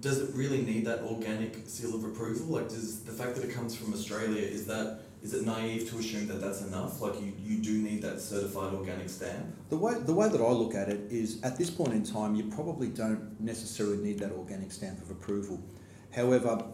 does 0.00 0.18
it 0.18 0.34
really 0.34 0.62
need 0.62 0.86
that 0.86 1.00
organic 1.00 1.56
seal 1.66 1.94
of 1.94 2.04
approval? 2.04 2.46
Like, 2.46 2.68
does 2.68 3.02
the 3.02 3.12
fact 3.12 3.36
that 3.36 3.44
it 3.44 3.52
comes 3.52 3.76
from 3.76 3.92
Australia 3.92 4.42
is 4.42 4.66
that 4.66 5.00
is 5.22 5.34
it 5.34 5.46
naive 5.46 5.88
to 5.90 5.98
assume 5.98 6.26
that 6.28 6.40
that's 6.40 6.62
enough? 6.62 7.00
Like, 7.00 7.20
you, 7.20 7.32
you 7.38 7.62
do 7.62 7.80
need 7.80 8.02
that 8.02 8.20
certified 8.20 8.74
organic 8.74 9.08
stamp. 9.08 9.46
The 9.70 9.76
way 9.76 9.94
the 9.94 10.12
way 10.12 10.28
that 10.28 10.40
I 10.40 10.50
look 10.50 10.74
at 10.74 10.88
it 10.88 11.12
is, 11.12 11.40
at 11.42 11.56
this 11.56 11.70
point 11.70 11.92
in 11.92 12.02
time, 12.02 12.34
you 12.34 12.44
probably 12.44 12.88
don't 12.88 13.40
necessarily 13.40 13.98
need 13.98 14.18
that 14.18 14.32
organic 14.32 14.72
stamp 14.72 15.00
of 15.00 15.10
approval. 15.10 15.62
However, 16.12 16.64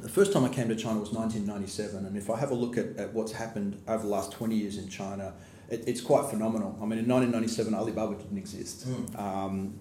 the 0.00 0.08
first 0.08 0.32
time 0.32 0.44
I 0.44 0.48
came 0.48 0.68
to 0.68 0.76
China 0.76 1.00
was 1.00 1.12
1997, 1.12 2.06
and 2.06 2.16
if 2.16 2.30
I 2.30 2.38
have 2.38 2.50
a 2.50 2.54
look 2.54 2.78
at, 2.78 2.96
at 2.96 3.12
what's 3.12 3.32
happened 3.32 3.82
over 3.86 4.02
the 4.02 4.08
last 4.08 4.32
20 4.32 4.54
years 4.54 4.78
in 4.78 4.88
China, 4.88 5.34
it, 5.68 5.84
it's 5.86 6.00
quite 6.00 6.30
phenomenal. 6.30 6.78
I 6.80 6.86
mean, 6.86 7.00
in 7.00 7.08
1997, 7.08 7.74
Alibaba 7.74 8.14
didn't 8.14 8.38
exist. 8.38 8.88
Mm. 8.88 9.18
Um, 9.20 9.78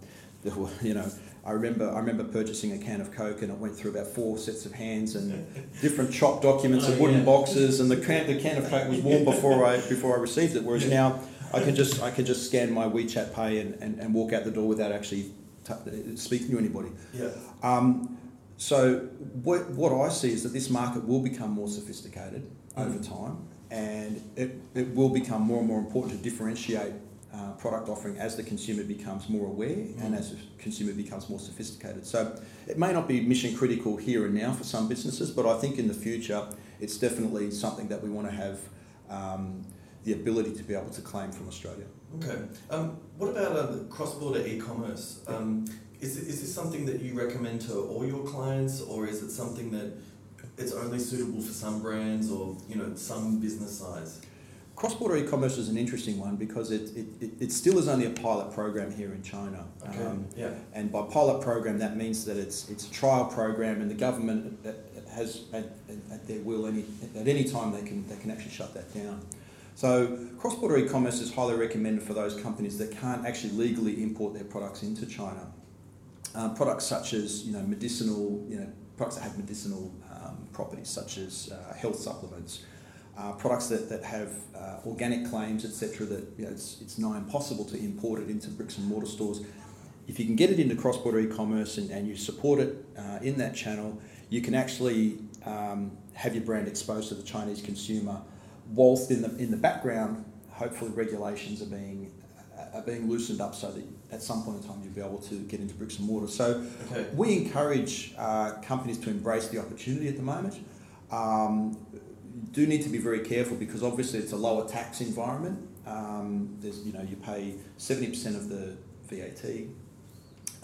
were, 0.56 0.70
you 0.82 0.94
know, 0.94 1.10
I 1.48 1.52
remember 1.52 1.90
I 1.90 2.00
remember 2.00 2.26
purchasing 2.26 2.74
a 2.74 2.78
can 2.78 3.00
of 3.00 3.16
Coke 3.16 3.42
and 3.42 3.50
it 3.50 3.58
went 3.58 3.76
through 3.76 3.92
about 3.92 4.08
four 4.08 4.38
sets 4.38 4.66
of 4.66 4.74
hands 4.74 5.16
and 5.16 5.48
different 5.82 6.12
chop 6.12 6.42
documents 6.42 6.86
oh, 6.86 6.92
and 6.92 7.02
wooden 7.02 7.20
yeah. 7.20 7.26
boxes 7.26 7.80
and 7.80 7.90
the 7.90 7.96
can 7.96 8.28
the 8.28 8.40
can 8.40 8.58
of 8.58 8.70
Coke 8.70 8.90
was 8.90 9.00
warm 9.00 9.24
before 9.24 9.66
I 9.66 9.78
before 9.78 10.18
I 10.18 10.20
received 10.20 10.58
it. 10.58 10.64
Whereas 10.64 10.90
now 10.90 11.22
I 11.54 11.62
can 11.62 11.74
just 11.74 12.02
I 12.02 12.12
can 12.12 12.26
just 12.26 12.48
scan 12.48 12.74
my 12.74 12.86
WeChat 12.86 13.34
Pay 13.34 13.60
and, 13.62 13.76
and, 13.82 13.98
and 14.00 14.14
walk 14.14 14.34
out 14.34 14.44
the 14.44 14.52
door 14.52 14.68
without 14.68 14.92
actually 14.92 15.32
t- 15.64 16.16
speaking 16.18 16.50
to 16.50 16.58
anybody. 16.58 16.90
Yeah. 17.14 17.30
Um, 17.64 18.18
so 18.58 19.00
what, 19.44 19.70
what 19.70 19.94
I 19.94 20.10
see 20.10 20.32
is 20.32 20.44
that 20.44 20.50
this 20.50 20.70
market 20.70 21.08
will 21.08 21.22
become 21.22 21.52
more 21.52 21.68
sophisticated 21.68 22.50
mm. 22.76 22.86
over 22.86 23.02
time, 23.04 23.48
and 23.70 24.22
it, 24.36 24.60
it 24.74 24.96
will 24.96 25.10
become 25.10 25.44
more 25.44 25.60
and 25.60 25.68
more 25.68 25.80
important 25.80 26.18
to 26.18 26.30
differentiate 26.30 26.94
uh, 27.38 27.52
product 27.52 27.88
offering 27.88 28.18
as 28.18 28.36
the 28.36 28.44
consumer 28.44 28.84
becomes 28.84 29.30
more 29.30 29.48
aware 29.48 29.70
mm. 29.70 30.04
and 30.04 30.16
as 30.16 30.32
the 30.32 30.38
consumer 30.58 30.94
becomes 30.94 31.30
more 31.30 31.40
sophisticated. 31.40 32.06
So 32.06 32.40
it 32.68 32.78
may 32.78 32.92
not 32.92 33.08
be 33.08 33.22
mission 33.22 33.56
critical 33.56 33.98
here 33.98 34.26
and 34.26 34.34
now 34.34 34.54
for 34.54 34.64
some 34.64 34.88
businesses, 34.88 35.30
but 35.30 35.46
I 35.46 35.58
think 35.60 35.78
in 35.78 35.88
the 35.88 35.94
future 35.94 36.48
it's 36.80 36.98
definitely 36.98 37.52
something 37.52 37.88
that 37.90 38.02
we 38.04 38.10
want 38.10 38.28
to 38.30 38.36
have 38.36 38.60
um, 39.10 39.66
the 40.04 40.14
ability 40.14 40.54
to 40.56 40.64
be 40.64 40.74
able 40.74 40.90
to 40.90 41.02
claim 41.02 41.32
from 41.32 41.48
Australia. 41.48 41.86
Okay. 42.16 42.42
Um, 42.70 42.98
what 43.18 43.30
about 43.30 43.52
uh, 43.52 43.78
cross-border 43.90 44.46
e-commerce? 44.46 45.22
Um, 45.28 45.66
is, 46.00 46.18
is 46.18 46.42
this 46.42 46.54
something 46.54 46.86
that 46.86 47.02
you 47.02 47.14
recommend 47.14 47.62
to 47.62 47.82
all 47.82 48.06
your 48.06 48.24
clients, 48.26 48.82
or 48.82 49.08
is 49.08 49.22
it 49.24 49.32
something 49.32 49.72
that 49.72 49.94
it's 50.58 50.72
only 50.72 51.00
suitable 51.00 51.42
for 51.42 51.54
some 51.54 51.82
brands 51.82 52.32
or 52.32 52.58
you 52.70 52.76
know 52.76 52.96
some 52.96 53.40
business 53.40 53.80
size? 53.80 54.22
Cross-border 54.78 55.18
e-commerce 55.18 55.58
is 55.58 55.70
an 55.70 55.78
interesting 55.78 56.20
one 56.20 56.36
because 56.36 56.70
it, 56.70 56.96
it, 56.96 57.32
it, 57.40 57.52
still 57.52 57.80
is 57.80 57.88
only 57.88 58.06
a 58.06 58.12
pilot 58.12 58.54
program 58.54 58.96
here 58.96 59.12
in 59.12 59.24
China. 59.24 59.66
Okay. 59.90 60.04
Um, 60.04 60.28
yeah. 60.36 60.52
And 60.72 60.92
by 60.92 61.02
pilot 61.02 61.42
program, 61.42 61.80
that 61.80 61.98
means 61.98 62.24
that 62.26 62.38
it's 62.38 62.70
it's 62.70 62.88
a 62.88 62.92
trial 62.92 63.26
program, 63.26 63.82
and 63.82 63.90
the 63.90 63.96
government 63.96 64.64
has 65.12 65.46
at, 65.52 65.72
at 66.12 66.28
their 66.28 66.42
will 66.42 66.68
any 66.68 66.86
at 67.16 67.28
any 67.28 67.44
time 67.46 67.72
they 67.72 67.82
can 67.82 68.08
they 68.08 68.18
can 68.18 68.30
actually 68.30 68.52
shut 68.52 68.76
that 68.76 68.94
down. 68.94 69.26
So 69.74 70.16
cross-border 70.38 70.78
e-commerce 70.78 71.22
is 71.22 71.34
highly 71.34 71.56
recommended 71.56 72.04
for 72.04 72.14
those 72.14 72.40
companies 72.40 72.78
that 72.78 72.92
can't 72.92 73.26
actually 73.26 73.54
legally 73.54 74.04
import 74.04 74.36
their 74.36 74.44
products 74.44 74.84
into 74.84 75.08
China. 75.08 75.52
Um, 76.36 76.54
products 76.54 76.86
such 76.86 77.14
as 77.14 77.44
you 77.48 77.54
know 77.54 77.64
medicinal, 77.64 78.46
you 78.48 78.60
know 78.60 78.72
products 78.96 79.16
that 79.18 79.24
have 79.24 79.40
medicinal 79.40 79.92
um, 80.14 80.48
properties 80.54 80.88
such 80.88 81.18
as 81.18 81.52
uh, 81.52 81.74
health 81.74 81.96
supplements 81.96 82.64
uh, 83.18 83.32
products 83.34 83.68
that, 83.68 83.90
that 83.90 84.04
have 84.04 84.32
uh, 84.56 84.78
organic 84.86 85.30
claims, 85.30 85.66
etc., 85.66 86.06
that 86.06 86.28
you 86.38 86.46
know, 86.46 86.52
it's, 86.52 86.78
it's 86.82 86.98
nigh 86.98 87.18
impossible 87.18 87.66
to 87.66 87.78
import 87.78 88.22
it 88.22 88.30
into 88.30 88.50
bricks 88.50 88.78
and 88.78 88.88
mortar 88.88 89.08
stores. 89.08 89.42
If 90.08 90.20
you 90.20 90.26
can 90.26 90.36
get 90.36 90.50
it 90.52 90.60
into 90.60 90.76
cross 90.76 90.98
border 90.98 91.20
e 91.20 91.28
commerce 91.28 91.78
and, 91.78 91.90
and 91.90 92.08
you 92.08 92.16
support 92.16 92.60
it 92.60 92.86
uh, 92.98 93.20
in 93.22 93.38
that 93.40 93.56
channel, 93.56 94.00
you 94.30 94.42
can 94.42 94.54
actually 94.56 95.20
um, 95.46 95.92
have 96.14 96.36
your 96.36 96.44
brand 96.44 96.68
exposed 96.68 97.10
to 97.10 97.16
the 97.16 97.24
Chinese 97.24 97.62
consumer, 97.62 98.22
whilst 98.74 99.12
in 99.12 99.22
the, 99.22 99.36
in 99.38 99.52
the 99.52 99.58
background, 99.58 100.24
hopefully 100.52 100.92
regulations 100.92 101.62
are 101.62 101.66
being 101.66 102.12
are 102.74 102.82
being 102.82 103.10
loosened 103.10 103.42
up 103.42 103.56
so 103.56 103.72
that 103.72 103.84
at 104.12 104.22
some 104.22 104.44
point 104.44 104.62
in 104.62 104.68
time 104.68 104.80
you'll 104.84 104.94
be 104.94 105.02
able 105.02 105.20
to 105.20 105.36
get 105.44 105.60
into 105.60 105.74
bricks 105.76 106.00
and 106.00 106.08
mortar. 106.08 106.28
So 106.28 106.66
okay. 106.92 107.08
we 107.14 107.34
encourage 107.38 108.14
uh, 108.18 108.54
companies 108.64 108.98
to 109.00 109.10
embrace 109.10 109.48
the 109.50 109.60
opportunity 109.60 110.08
at 110.08 110.16
the 110.18 110.24
moment. 110.24 110.56
Um, 111.12 111.78
do 112.52 112.68
need 112.68 112.84
to 112.84 112.90
be 112.90 112.98
very 112.98 113.20
careful 113.20 113.58
because 113.58 113.84
obviously 113.84 114.20
it's 114.20 114.32
a 114.32 114.38
lower 114.38 114.68
tax 114.68 115.02
environment. 115.02 115.68
Um, 115.86 116.58
there's, 116.60 116.86
you 116.86 116.94
know, 116.94 117.02
you 117.02 117.16
pay 117.16 117.56
70% 117.78 118.36
of 118.36 118.50
the 118.50 118.78
VAT. 119.10 119.68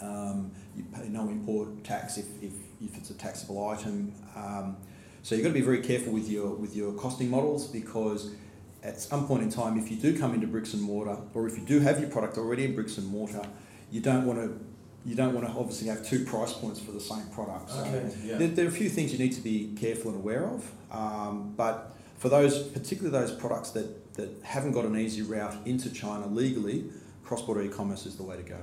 Um, 0.00 0.50
you 0.76 0.84
pay 0.94 1.08
no 1.08 1.28
import 1.28 1.84
tax 1.84 2.18
if, 2.18 2.26
if, 2.42 2.52
if 2.82 2.96
it's 2.96 3.10
a 3.10 3.14
taxable 3.14 3.68
item. 3.68 4.12
Um, 4.36 4.76
so 5.22 5.34
you've 5.34 5.44
got 5.44 5.50
to 5.50 5.54
be 5.54 5.62
very 5.62 5.80
careful 5.80 6.12
with 6.12 6.28
your 6.28 6.48
with 6.54 6.76
your 6.76 6.92
costing 6.92 7.30
models 7.30 7.66
because 7.66 8.34
at 8.82 9.00
some 9.00 9.26
point 9.26 9.42
in 9.42 9.48
time, 9.48 9.78
if 9.78 9.90
you 9.90 9.96
do 9.96 10.18
come 10.18 10.34
into 10.34 10.46
bricks 10.46 10.74
and 10.74 10.82
mortar, 10.82 11.16
or 11.32 11.46
if 11.46 11.56
you 11.56 11.64
do 11.64 11.80
have 11.80 11.98
your 11.98 12.10
product 12.10 12.36
already 12.36 12.66
in 12.66 12.74
bricks 12.74 12.98
and 12.98 13.06
mortar, 13.06 13.42
you 13.90 14.02
don't 14.02 14.26
want 14.26 14.38
to 14.38 14.60
you 15.04 15.14
don't 15.14 15.34
want 15.34 15.46
to 15.46 15.52
obviously 15.52 15.88
have 15.88 16.06
two 16.06 16.24
price 16.24 16.52
points 16.54 16.80
for 16.80 16.92
the 16.92 17.00
same 17.00 17.26
product. 17.34 17.70
So 17.70 17.80
Okay, 17.80 18.10
yeah. 18.24 18.38
there, 18.38 18.48
there 18.48 18.64
are 18.64 18.68
a 18.68 18.72
few 18.72 18.88
things 18.88 19.12
you 19.12 19.18
need 19.18 19.32
to 19.34 19.42
be 19.42 19.74
careful 19.78 20.10
and 20.10 20.20
aware 20.20 20.44
of. 20.46 20.70
Um, 20.90 21.52
but 21.56 21.94
for 22.18 22.28
those, 22.28 22.62
particularly 22.62 23.10
those 23.10 23.32
products 23.34 23.70
that, 23.70 24.14
that 24.14 24.30
haven't 24.42 24.72
got 24.72 24.84
an 24.84 24.96
easy 24.96 25.22
route 25.22 25.54
into 25.66 25.90
China 25.90 26.26
legally, 26.26 26.84
cross-border 27.24 27.62
e-commerce 27.62 28.06
is 28.06 28.16
the 28.16 28.22
way 28.22 28.36
to 28.36 28.42
go. 28.42 28.56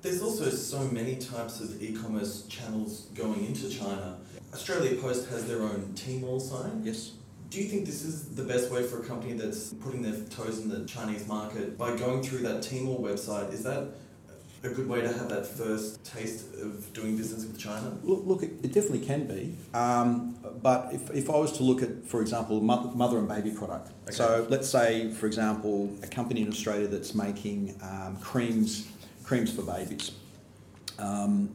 There's 0.00 0.20
also 0.20 0.50
so 0.50 0.80
many 0.88 1.14
types 1.16 1.60
of 1.60 1.80
e-commerce 1.80 2.44
channels 2.48 3.02
going 3.14 3.46
into 3.46 3.68
China. 3.68 4.18
Australia 4.52 5.00
Post 5.00 5.28
has 5.30 5.46
their 5.46 5.62
own 5.62 5.92
Tmall 5.94 6.40
sign. 6.40 6.82
Yes. 6.84 7.12
Do 7.50 7.58
you 7.62 7.68
think 7.68 7.84
this 7.86 8.02
is 8.02 8.34
the 8.34 8.42
best 8.42 8.70
way 8.72 8.82
for 8.82 9.00
a 9.00 9.04
company 9.04 9.34
that's 9.34 9.74
putting 9.74 10.02
their 10.02 10.18
toes 10.30 10.58
in 10.58 10.68
the 10.68 10.84
Chinese 10.86 11.28
market 11.28 11.78
by 11.78 11.94
going 11.96 12.22
through 12.22 12.40
that 12.40 12.62
Tmall 12.62 13.00
website? 13.00 13.52
Is 13.52 13.62
that 13.62 13.88
a 14.64 14.68
good 14.68 14.88
way 14.88 15.00
to 15.00 15.08
have 15.08 15.28
that 15.28 15.46
first 15.46 16.04
taste 16.04 16.54
of 16.54 16.92
doing 16.92 17.16
business 17.16 17.44
with 17.44 17.58
China? 17.58 17.96
Look, 18.02 18.22
look 18.24 18.42
it, 18.42 18.52
it 18.62 18.72
definitely 18.72 19.04
can 19.04 19.26
be. 19.26 19.56
Um, 19.74 20.36
but 20.62 20.92
if, 20.92 21.10
if 21.10 21.28
I 21.30 21.36
was 21.36 21.56
to 21.58 21.64
look 21.64 21.82
at, 21.82 22.04
for 22.06 22.20
example, 22.20 22.60
mother, 22.60 22.90
mother 22.94 23.18
and 23.18 23.28
baby 23.28 23.50
product. 23.50 23.90
Okay. 24.04 24.12
So 24.12 24.46
let's 24.48 24.68
say, 24.68 25.10
for 25.10 25.26
example, 25.26 25.90
a 26.02 26.06
company 26.06 26.42
in 26.42 26.48
Australia 26.48 26.86
that's 26.86 27.14
making 27.14 27.78
um, 27.82 28.18
creams, 28.20 28.88
creams 29.24 29.52
for 29.52 29.62
babies. 29.62 30.12
Um, 30.98 31.50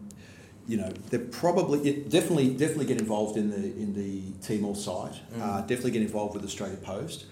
you 0.67 0.75
know, 0.75 0.91
they're 1.09 1.19
probably 1.19 1.87
it 1.87 2.09
definitely 2.09 2.49
definitely 2.49 2.87
get 2.87 2.99
involved 2.99 3.37
in 3.37 3.49
the 3.49 3.57
in 3.57 3.93
the 3.93 4.21
Tmall 4.45 4.75
site. 4.75 5.21
Mm. 5.33 5.41
Uh, 5.41 5.61
definitely 5.61 5.91
get 5.91 6.01
involved 6.01 6.33
with 6.35 6.43
Australia 6.43 6.75
Post. 6.75 7.25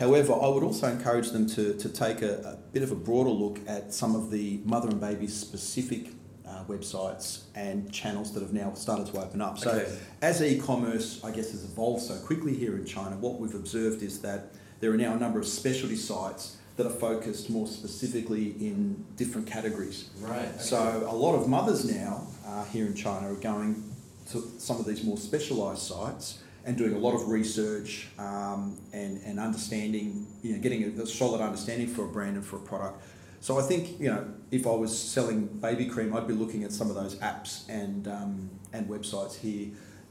However, 0.00 0.32
I 0.32 0.48
would 0.48 0.62
also 0.62 0.88
encourage 0.88 1.28
them 1.30 1.46
to, 1.48 1.74
to 1.74 1.88
take 1.90 2.22
a, 2.22 2.38
a 2.38 2.72
bit 2.72 2.82
of 2.82 2.90
a 2.90 2.94
broader 2.94 3.28
look 3.28 3.60
at 3.66 3.92
some 3.92 4.16
of 4.16 4.30
the 4.30 4.60
mother 4.64 4.88
and 4.88 4.98
baby 4.98 5.26
specific 5.26 6.06
uh, 6.48 6.64
websites 6.64 7.42
and 7.54 7.92
channels 7.92 8.32
that 8.32 8.40
have 8.40 8.54
now 8.54 8.72
started 8.72 9.06
to 9.12 9.20
open 9.20 9.42
up. 9.42 9.58
So, 9.58 9.70
Okay. 9.70 9.98
as 10.22 10.42
e-commerce, 10.42 11.20
I 11.22 11.30
guess, 11.30 11.50
has 11.50 11.64
evolved 11.64 12.02
so 12.02 12.16
quickly 12.16 12.56
here 12.56 12.76
in 12.76 12.86
China, 12.86 13.16
what 13.16 13.38
we've 13.38 13.54
observed 13.54 14.02
is 14.02 14.20
that 14.22 14.52
there 14.80 14.90
are 14.90 14.96
now 14.96 15.12
a 15.12 15.18
number 15.18 15.38
of 15.38 15.46
specialty 15.46 15.96
sites 15.96 16.56
that 16.78 16.86
are 16.86 16.98
focused 17.08 17.50
more 17.50 17.66
specifically 17.66 18.52
in 18.52 19.04
different 19.16 19.46
categories. 19.46 20.08
Right. 20.18 20.48
okay. 20.48 20.58
So 20.60 21.06
a 21.06 21.14
lot 21.14 21.34
of 21.34 21.46
mothers 21.46 21.84
now 21.84 22.26
uh, 22.46 22.64
here 22.64 22.86
in 22.86 22.94
China 22.94 23.30
are 23.32 23.36
going 23.36 23.84
to 24.30 24.50
some 24.56 24.80
of 24.80 24.86
these 24.86 25.04
more 25.04 25.18
specialised 25.18 25.82
sites 25.86 26.38
and 26.64 26.76
doing 26.76 26.92
a 26.94 26.98
lot 26.98 27.14
of 27.14 27.28
research 27.28 28.08
um, 28.18 28.78
and, 28.92 29.20
and 29.24 29.38
understanding, 29.40 30.26
you 30.42 30.54
know, 30.54 30.60
getting 30.60 30.84
a, 30.98 31.02
a 31.02 31.06
solid 31.06 31.40
understanding 31.40 31.86
for 31.86 32.04
a 32.04 32.08
brand 32.08 32.36
and 32.36 32.44
for 32.44 32.56
a 32.56 32.60
product. 32.60 33.02
So 33.40 33.58
I 33.58 33.62
think, 33.62 33.98
you 33.98 34.08
know, 34.10 34.28
if 34.50 34.66
I 34.66 34.70
was 34.70 34.96
selling 34.96 35.46
baby 35.46 35.86
cream, 35.86 36.14
I'd 36.14 36.28
be 36.28 36.34
looking 36.34 36.62
at 36.64 36.72
some 36.72 36.90
of 36.90 36.96
those 36.96 37.14
apps 37.16 37.66
and, 37.70 38.06
um, 38.06 38.50
and 38.72 38.86
websites 38.86 39.36
here 39.38 39.68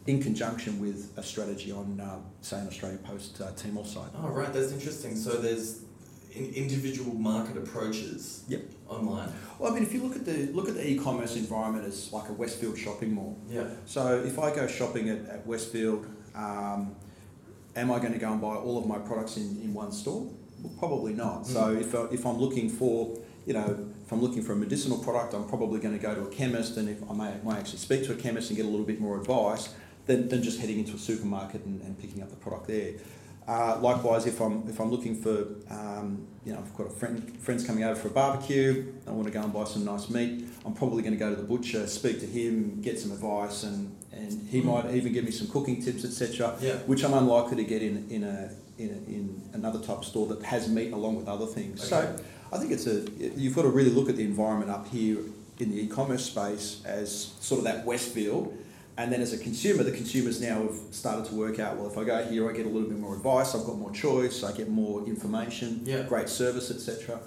in 0.07 0.21
conjunction 0.21 0.79
with 0.79 1.13
a 1.17 1.21
strategy 1.23 1.71
on, 1.71 1.99
uh, 1.99 2.17
say, 2.41 2.59
an 2.59 2.67
Australia 2.67 2.97
Post 2.97 3.39
uh, 3.41 3.51
Tmall 3.51 3.85
site. 3.85 4.09
Oh, 4.17 4.29
right, 4.29 4.51
that's 4.51 4.71
interesting. 4.71 5.15
So 5.15 5.37
there's 5.37 5.83
in 6.31 6.51
individual 6.53 7.13
market 7.15 7.57
approaches 7.57 8.43
Yep. 8.47 8.61
online. 8.87 9.29
Well, 9.57 9.71
I 9.71 9.75
mean, 9.75 9.83
if 9.83 9.93
you 9.93 10.01
look 10.01 10.15
at 10.15 10.25
the 10.25 10.47
look 10.53 10.67
at 10.69 10.75
the 10.75 10.87
e-commerce 10.87 11.35
environment 11.35 11.85
as 11.85 12.11
like 12.13 12.29
a 12.29 12.33
Westfield 12.33 12.77
shopping 12.77 13.13
mall, 13.13 13.37
Yeah. 13.49 13.65
So 13.85 14.19
if 14.23 14.39
I 14.39 14.53
go 14.55 14.67
shopping 14.67 15.09
at, 15.09 15.25
at 15.27 15.45
Westfield, 15.47 16.05
um, 16.39 16.95
am 17.75 17.91
I 17.91 17.99
going 17.99 18.13
to 18.13 18.19
go 18.19 18.31
and 18.31 18.41
buy 18.41 18.55
all 18.55 18.77
of 18.77 18.85
my 18.85 18.97
products 18.97 19.37
in, 19.37 19.61
in 19.61 19.73
one 19.73 19.91
store? 19.91 20.27
Well, 20.61 20.73
probably 20.77 21.13
not. 21.13 21.45
So 21.45 21.71
if, 21.71 21.93
I, 21.95 22.03
if 22.11 22.25
I'm 22.25 22.37
looking 22.37 22.69
for, 22.69 23.17
you 23.45 23.53
know, 23.53 23.87
if 24.05 24.11
I'm 24.11 24.21
looking 24.21 24.41
for 24.41 24.53
a 24.53 24.55
medicinal 24.55 24.97
product, 24.97 25.33
I'm 25.33 25.47
probably 25.47 25.79
going 25.79 25.97
to 25.97 26.01
go 26.01 26.15
to 26.15 26.21
a 26.21 26.29
chemist, 26.29 26.77
and 26.77 26.89
if 26.89 26.97
I 27.09 27.13
may, 27.13 27.33
might 27.43 27.59
actually 27.59 27.79
speak 27.79 28.05
to 28.05 28.13
a 28.13 28.15
chemist 28.15 28.49
and 28.49 28.57
get 28.57 28.65
a 28.65 28.69
little 28.69 28.85
bit 28.85 28.99
more 28.99 29.19
advice 29.19 29.73
than, 30.07 30.27
than 30.27 30.41
just 30.41 30.59
heading 30.59 30.79
into 30.79 30.95
a 30.95 30.97
supermarket 30.97 31.63
and, 31.65 31.81
and 31.81 31.99
picking 31.99 32.21
up 32.23 32.29
the 32.29 32.35
product 32.35 32.67
there. 32.67 32.93
Uh, 33.49 33.79
likewise, 33.81 34.27
if 34.27 34.39
I'm 34.41 34.63
if 34.69 34.79
I'm 34.79 34.91
looking 34.91 35.15
for, 35.19 35.47
um, 35.71 36.27
you 36.45 36.53
know, 36.53 36.59
I've 36.59 36.71
got 36.77 36.85
a 36.85 36.91
friend 36.91 37.35
friends 37.39 37.65
coming 37.65 37.83
over 37.83 37.99
for 37.99 38.09
a 38.09 38.11
barbecue, 38.11 38.93
I 39.07 39.11
want 39.11 39.25
to 39.25 39.33
go 39.33 39.41
and 39.41 39.51
buy 39.51 39.63
some 39.63 39.83
nice 39.83 40.07
meat. 40.07 40.47
I'm 40.63 40.75
probably 40.75 41.01
going 41.01 41.13
to 41.15 41.19
go 41.19 41.31
to 41.31 41.35
the 41.35 41.47
butcher, 41.47 41.87
speak 41.87 42.19
to 42.19 42.27
him, 42.27 42.79
get 42.79 42.99
some 42.99 43.11
advice, 43.11 43.63
and, 43.63 43.95
and 44.13 44.47
he 44.49 44.61
Mm. 44.61 44.65
might 44.65 44.93
even 44.93 45.13
give 45.13 45.25
me 45.25 45.31
some 45.31 45.47
cooking 45.47 45.81
tips, 45.81 46.05
etc. 46.05 46.55
Yeah. 46.61 46.73
Which 46.85 47.03
I'm 47.03 47.13
unlikely 47.15 47.55
to 47.57 47.63
get 47.63 47.81
in 47.81 48.05
in 48.11 48.23
a 48.23 48.51
in, 48.77 48.89
a, 48.89 49.11
in 49.17 49.41
another 49.53 49.79
type 49.79 49.97
of 49.97 50.05
store 50.05 50.27
that 50.27 50.43
has 50.43 50.69
meat 50.69 50.93
along 50.93 51.15
with 51.15 51.27
other 51.27 51.47
things. 51.47 51.79
Okay. 51.81 51.89
So 51.89 52.23
I 52.53 52.59
think 52.59 52.71
it's 52.71 52.85
a 52.85 52.97
you've 53.35 53.55
got 53.55 53.63
to 53.63 53.69
really 53.69 53.89
look 53.89 54.09
at 54.09 54.15
the 54.15 54.25
environment 54.25 54.69
up 54.69 54.87
here 54.89 55.17
in 55.57 55.71
the 55.71 55.81
e-commerce 55.85 56.23
space 56.25 56.83
as 56.85 57.33
sort 57.39 57.57
of 57.57 57.63
that 57.65 57.83
Westfield. 57.83 58.55
And 58.99 59.13
then 59.13 59.21
as 59.21 59.31
a 59.31 59.37
consumer, 59.37 59.83
the 59.83 59.93
consumers 59.93 60.41
now 60.41 60.61
have 60.63 60.75
started 60.91 61.23
to 61.29 61.35
work 61.35 61.57
out, 61.57 61.77
well, 61.77 61.89
if 61.89 61.97
I 61.97 62.03
go 62.03 62.21
here, 62.25 62.49
I 62.49 62.53
get 62.53 62.65
a 62.65 62.69
little 62.69 62.89
bit 62.89 62.99
more 62.99 63.15
advice, 63.15 63.55
I've 63.55 63.63
got 63.65 63.77
more 63.77 63.91
choice, 63.91 64.43
I 64.43 64.51
get 64.51 64.67
more 64.67 65.05
information, 65.05 65.81
Yeah. 65.85 66.03
great 66.03 66.27
service, 66.27 66.69
etc. 66.69 67.21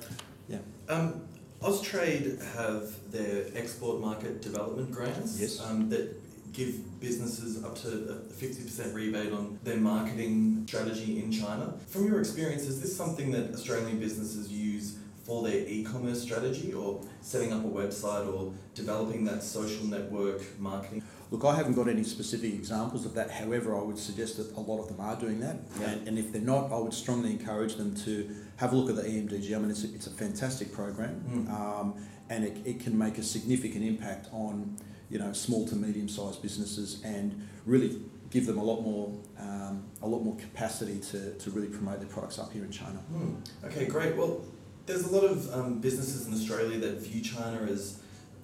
Yeah. 0.50 0.58
Um, 0.90 1.22
Austrade 1.62 2.42
have 2.56 2.90
their 3.11 3.46
export 3.54 4.02
market 4.02 4.42
development 4.42 4.90
grants 4.90 5.40
Yes. 5.40 5.61
um, 5.61 5.88
that 5.88 6.20
give 6.52 7.00
businesses 7.00 7.64
up 7.64 7.80
to 7.80 7.88
a 7.88 8.14
50% 8.35 8.92
rebate 8.92 9.32
on 9.32 9.58
their 9.64 9.78
marketing 9.78 10.64
strategy 10.68 11.22
in 11.24 11.32
China. 11.32 11.72
From 11.88 12.06
your 12.06 12.18
experience, 12.20 12.64
is 12.64 12.82
this 12.82 12.94
something 12.94 13.30
that 13.30 13.54
Australian 13.54 13.98
businesses 13.98 14.50
use 14.52 14.96
for 15.24 15.42
their 15.42 15.66
e-commerce 15.66 16.20
strategy 16.20 16.74
or 16.74 17.00
setting 17.22 17.50
up 17.50 17.64
a 17.64 17.68
website 17.68 18.26
or 18.30 18.52
developing 18.74 19.24
that 19.24 19.42
social 19.42 19.87
network 19.87 20.42
marketing? 20.61 21.02
Look, 21.33 21.45
I 21.47 21.57
haven't 21.57 21.73
got 21.73 21.88
any 21.88 22.05
specific 22.05 22.53
examples 22.53 23.07
of 23.07 23.14
that. 23.14 23.31
However, 23.31 23.75
I 23.75 23.81
would 23.83 23.99
suggest 23.99 24.37
that 24.37 24.55
a 24.55 24.61
lot 24.61 24.81
of 24.83 24.88
them 24.88 25.01
are 25.01 25.16
doing 25.16 25.40
that. 25.40 25.57
Yeah. 25.81 25.88
And, 25.90 26.09
and 26.09 26.18
if 26.18 26.31
they're 26.31 26.42
not, 26.42 26.71
I 26.71 26.77
would 26.79 26.92
strongly 26.92 27.31
encourage 27.31 27.77
them 27.77 27.95
to 28.05 28.29
have 28.57 28.75
a 28.75 28.77
look 28.77 28.90
at 28.90 28.97
the 29.03 29.09
EMDG. 29.11 29.57
I 29.57 29.59
mean, 29.59 29.71
it's 29.71 29.83
a, 29.85 29.95
it's 29.95 30.07
a 30.07 30.11
fantastic 30.11 30.73
program, 30.73 31.25
Mm. 31.29 31.51
um, 31.51 31.95
and 32.29 32.45
it, 32.45 32.59
it 32.66 32.81
can 32.81 32.97
make 32.99 33.16
a 33.16 33.23
significant 33.23 33.83
impact 33.83 34.29
on 34.33 34.77
you 35.09 35.18
know 35.18 35.33
small 35.33 35.66
to 35.68 35.75
medium 35.75 36.09
sized 36.09 36.40
businesses 36.42 37.01
and 37.05 37.47
really 37.66 38.01
give 38.31 38.45
them 38.47 38.59
a 38.59 38.62
lot 38.64 38.81
more 38.83 39.12
um, 39.38 39.85
a 40.03 40.07
lot 40.07 40.23
more 40.23 40.37
capacity 40.37 40.99
to, 41.01 41.33
to 41.38 41.51
really 41.51 41.68
promote 41.68 41.99
their 42.01 42.09
products 42.09 42.38
up 42.38 42.53
here 42.53 42.64
in 42.64 42.71
China. 42.71 42.99
Hmm. 42.99 43.35
Okay, 43.66 43.87
great. 43.87 44.16
Well, 44.16 44.45
there's 44.85 45.05
a 45.05 45.12
lot 45.14 45.25
of 45.25 45.51
um, 45.55 45.81
businesses 45.81 46.27
in 46.27 46.35
Australia 46.35 46.79
that 46.81 46.99
view 47.01 47.23
China 47.23 47.62
as 47.71 48.01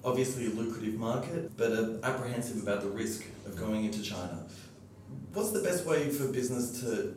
obviously 0.08 0.46
a 0.46 0.50
lucrative 0.50 0.94
market, 0.94 1.56
but 1.56 1.72
are 1.72 1.98
apprehensive 2.02 2.62
about 2.62 2.80
the 2.82 2.88
risk 2.88 3.24
of 3.46 3.56
going 3.56 3.84
into 3.84 4.02
China. 4.02 4.46
What's 5.32 5.52
the 5.52 5.60
best 5.62 5.84
way 5.86 6.08
for 6.08 6.28
business 6.28 6.80
to 6.80 7.14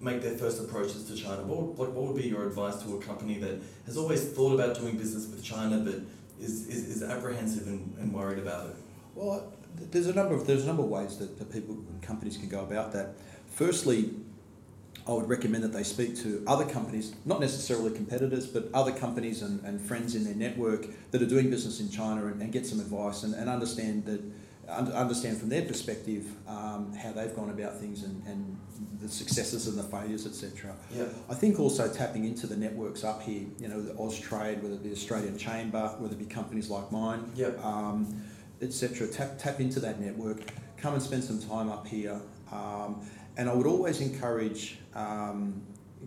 make 0.00 0.20
their 0.22 0.36
first 0.36 0.60
approaches 0.60 1.04
to 1.04 1.14
China? 1.16 1.42
What, 1.42 1.78
would- 1.78 1.94
what 1.94 2.06
would 2.12 2.16
be 2.22 2.28
your 2.28 2.46
advice 2.46 2.82
to 2.82 2.96
a 2.96 3.00
company 3.00 3.38
that 3.38 3.56
has 3.86 3.96
always 3.96 4.22
thought 4.24 4.52
about 4.54 4.78
doing 4.78 4.96
business 4.96 5.26
with 5.28 5.42
China 5.42 5.78
but 5.78 5.94
is, 6.40 6.66
is, 6.68 6.96
is 6.96 7.02
apprehensive 7.02 7.66
and, 7.68 7.94
and 7.98 8.12
worried 8.12 8.38
about 8.38 8.66
it? 8.70 8.76
Well, 9.14 9.52
there's 9.76 10.06
a 10.08 10.14
number 10.14 10.34
of 10.34 10.46
there's 10.46 10.64
a 10.64 10.66
number 10.66 10.82
of 10.82 10.88
ways 10.88 11.16
that, 11.18 11.38
that 11.38 11.52
people 11.52 11.74
and 11.74 12.02
companies 12.02 12.36
can 12.36 12.48
go 12.48 12.60
about 12.62 12.92
that. 12.92 13.14
Firstly, 13.46 14.10
I 15.06 15.12
would 15.12 15.28
recommend 15.28 15.62
that 15.64 15.72
they 15.72 15.82
speak 15.82 16.16
to 16.22 16.42
other 16.46 16.64
companies, 16.64 17.14
not 17.26 17.40
necessarily 17.40 17.90
competitors, 17.94 18.46
but 18.46 18.70
other 18.72 18.92
companies 18.92 19.42
and, 19.42 19.62
and 19.64 19.80
friends 19.80 20.14
in 20.14 20.24
their 20.24 20.34
network 20.34 20.86
that 21.10 21.20
are 21.20 21.26
doing 21.26 21.50
business 21.50 21.78
in 21.80 21.90
China 21.90 22.26
and, 22.26 22.40
and 22.40 22.52
get 22.52 22.66
some 22.66 22.80
advice 22.80 23.22
and, 23.22 23.34
and 23.34 23.50
understand 23.50 24.06
that 24.06 24.22
understand 24.68 25.38
from 25.38 25.48
their 25.50 25.62
perspective 25.62 26.26
um, 26.48 26.92
how 26.94 27.12
they've 27.12 27.34
gone 27.36 27.50
about 27.50 27.78
things 27.78 28.02
and, 28.02 28.26
and 28.26 28.58
the 29.00 29.08
successes 29.08 29.68
and 29.68 29.78
the 29.78 29.82
failures, 29.82 30.26
etc. 30.26 30.74
Yeah. 30.90 31.04
I 31.28 31.34
think 31.34 31.60
also 31.60 31.92
tapping 31.92 32.24
into 32.24 32.46
the 32.46 32.56
networks 32.56 33.04
up 33.04 33.22
here, 33.22 33.44
you 33.58 33.68
know, 33.68 33.82
the 33.82 33.92
Austrade, 33.94 34.62
whether 34.62 34.74
it 34.74 34.82
be 34.82 34.92
Australian 34.92 35.36
Chamber, 35.36 35.94
whether 35.98 36.14
it 36.14 36.18
be 36.18 36.24
companies 36.24 36.70
like 36.70 36.90
mine, 36.90 37.30
Yeah. 37.34 37.48
um, 37.62 38.22
etc. 38.62 39.06
Tap, 39.08 39.38
tap 39.38 39.60
into 39.60 39.80
that 39.80 40.00
network, 40.00 40.40
come 40.78 40.94
and 40.94 41.02
spend 41.02 41.24
some 41.24 41.40
time 41.40 41.68
up 41.68 41.86
here. 41.86 42.20
Um, 42.50 43.06
and 43.36 43.48
I 43.48 43.54
would 43.54 43.66
always 43.66 44.00
encourage 44.00 44.78
um, 44.94 45.62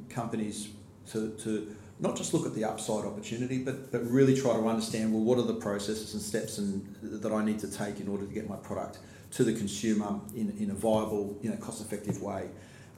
companies 0.09 0.69
to, 1.11 1.31
to 1.43 1.75
not 1.99 2.15
just 2.15 2.33
look 2.33 2.45
at 2.45 2.53
the 2.53 2.63
upside 2.63 3.05
opportunity, 3.05 3.57
but, 3.57 3.91
but 3.91 4.09
really 4.09 4.39
try 4.39 4.53
to 4.53 4.67
understand 4.67 5.13
well, 5.13 5.23
what 5.23 5.37
are 5.37 5.43
the 5.47 5.55
processes 5.55 6.13
and 6.13 6.21
steps 6.21 6.57
and, 6.57 6.95
that 7.01 7.31
I 7.31 7.43
need 7.43 7.59
to 7.59 7.71
take 7.71 7.99
in 7.99 8.07
order 8.07 8.25
to 8.25 8.33
get 8.33 8.47
my 8.47 8.55
product 8.57 8.99
to 9.31 9.43
the 9.43 9.53
consumer 9.53 10.19
in, 10.35 10.55
in 10.57 10.71
a 10.71 10.73
viable, 10.73 11.37
you 11.41 11.49
know, 11.49 11.57
cost 11.57 11.81
effective 11.81 12.21
way. 12.21 12.49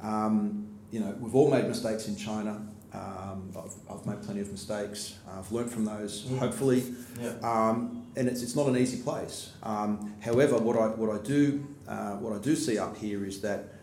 Um, 0.02 0.68
you 0.92 1.00
know, 1.00 1.16
we've 1.20 1.36
all 1.36 1.50
made 1.50 1.66
mistakes 1.68 2.08
in 2.08 2.16
China. 2.16 2.62
Um, 2.94 3.52
I've, 3.56 3.76
I've 4.00 4.06
made 4.06 4.22
plenty 4.24 4.42
of 4.42 4.52
mistakes. 4.52 5.18
I've 5.32 5.52
learned 5.52 5.72
from 5.72 5.86
those, 5.86 6.24
Mm. 6.24 6.40
hopefully. 6.40 6.84
Yeah. 7.22 7.34
Um, 7.44 8.08
and 8.16 8.28
it's, 8.28 8.42
it's 8.42 8.56
not 8.56 8.68
an 8.68 8.78
easy 8.78 9.02
place. 9.02 9.52
Um, 9.64 10.16
however, 10.20 10.58
what 10.58 10.76
I, 10.76 10.88
what 10.88 11.10
I 11.16 11.24
do 11.24 11.66
uh, 11.90 12.12
what 12.18 12.34
I 12.34 12.40
do 12.40 12.56
see 12.56 12.78
up 12.78 12.96
here 12.98 13.26
is 13.26 13.42
that 13.42 13.74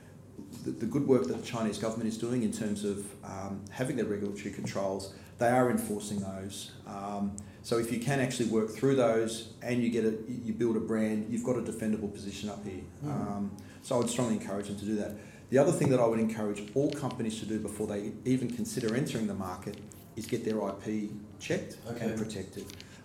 the, 0.67 0.73
the, 0.73 0.87
good 0.87 1.07
work 1.07 1.29
that 1.29 1.37
the 1.37 1.47
Chinese 1.47 1.79
government 1.79 2.09
is 2.09 2.19
doing 2.19 2.43
in 2.43 2.53
terms 2.53 2.85
of 2.85 3.07
um, 3.25 3.65
having 3.71 3.97
their 3.97 4.05
regulatory 4.05 4.53
controls, 4.53 5.15
they 5.39 5.49
are 5.49 5.71
enforcing 5.71 6.19
those. 6.21 6.73
Um, 6.87 7.37
so 7.63 7.79
if 7.79 7.93
you 7.93 8.01
can 8.01 8.19
actually 8.19 8.49
work 8.49 8.71
through 8.71 8.97
those 8.97 9.51
and 9.63 9.83
you 9.83 9.91
get 9.91 10.05
a, 10.05 10.17
you 10.29 10.53
build 10.53 10.77
a 10.77 10.81
brand, 10.81 11.27
you've 11.31 11.45
got 11.45 11.57
a 11.57 11.61
defendable 11.61 12.13
position 12.13 12.49
up 12.49 12.65
here. 12.65 12.83
Mm. 13.05 13.11
Um, 13.11 13.57
so 13.83 13.95
I 13.95 13.99
would 13.99 14.11
strongly 14.11 14.35
encourage 14.35 14.67
them 14.67 14.79
to 14.79 14.85
do 14.85 14.97
that. 14.97 15.13
The 15.51 15.59
other 15.59 15.71
thing 15.71 15.89
that 15.91 16.01
I 16.01 16.07
would 16.07 16.19
encourage 16.19 16.65
all 16.75 16.91
companies 16.91 17.39
to 17.39 17.47
do 17.47 17.61
before 17.61 17.87
they 17.87 18.13
even 18.25 18.51
consider 18.51 18.97
entering 18.97 19.29
the 19.29 19.35
market 19.35 19.77
is 20.17 20.27
get 20.27 20.45
their 20.45 20.59
IP 20.69 21.11
checked 21.39 21.77
okay. 21.89 22.07
and 22.07 22.19
protected. 22.19 22.65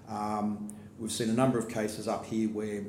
Um, 0.10 0.74
we've 0.98 1.12
seen 1.12 1.30
a 1.30 1.34
number 1.34 1.60
of 1.60 1.70
cases 1.70 2.08
up 2.08 2.26
here 2.26 2.50
where 2.50 2.84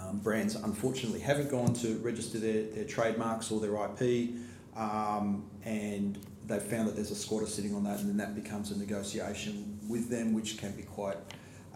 um, 0.00 0.18
brands 0.18 0.54
unfortunately 0.54 1.20
haven't 1.20 1.50
gone 1.50 1.72
to 1.74 1.98
register 1.98 2.38
their, 2.38 2.64
their 2.64 2.84
trademarks 2.84 3.50
or 3.50 3.60
their 3.60 3.74
IP, 3.74 4.30
um, 4.76 5.44
and 5.64 6.18
they've 6.46 6.62
found 6.62 6.88
that 6.88 6.94
there's 6.94 7.10
a 7.10 7.16
squatter 7.16 7.46
sitting 7.46 7.74
on 7.74 7.84
that, 7.84 8.00
and 8.00 8.08
then 8.08 8.16
that 8.16 8.34
becomes 8.34 8.70
a 8.70 8.78
negotiation 8.78 9.78
with 9.88 10.08
them, 10.08 10.32
which 10.32 10.58
can 10.58 10.72
be 10.72 10.82
quite 10.82 11.18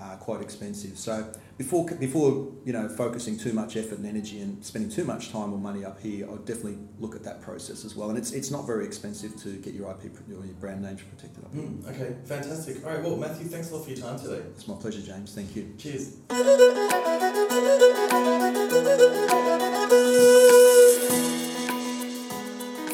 uh, 0.01 0.17
quite 0.17 0.43
expensive. 0.43 0.99
So 0.99 1.33
before 1.57 1.87
before 1.87 2.53
you 2.65 2.73
know 2.73 2.89
focusing 2.89 3.39
too 3.39 3.53
much 3.53 3.77
effort 3.77 3.99
and 3.99 4.07
energy 4.07 4.41
and 4.41 4.65
spending 4.65 4.91
too 4.91 5.05
much 5.05 5.31
time 5.33 5.53
or 5.53 5.59
money 5.59 5.85
up 5.85 6.01
here, 6.01 6.31
I'd 6.31 6.45
definitely 6.45 6.79
look 6.99 7.15
at 7.15 7.23
that 7.25 7.41
process 7.41 7.85
as 7.85 7.97
well. 7.97 8.11
And 8.11 8.19
it's 8.19 8.33
it's 8.33 8.51
not 8.51 8.67
very 8.67 8.85
expensive 8.85 9.37
to 9.43 9.57
get 9.57 9.75
your 9.75 9.91
IP 9.91 10.13
or 10.29 10.45
your 10.45 10.55
brand 10.55 10.83
names 10.83 11.03
protected 11.03 11.45
up 11.45 11.55
here. 11.55 11.63
Mm, 11.63 11.89
okay, 11.91 12.17
fantastic. 12.25 12.85
All 12.85 12.93
right, 12.93 13.03
well, 13.03 13.17
Matthew, 13.17 13.47
thanks 13.47 13.71
a 13.71 13.77
lot 13.77 13.85
for 13.85 13.91
your 13.91 14.01
time 14.01 14.19
today. 14.19 14.43
It's 14.55 14.69
my 14.69 14.75
pleasure, 14.75 15.01
James. 15.01 15.35
Thank 15.35 15.57
you. 15.57 15.75
Cheers. 15.79 16.17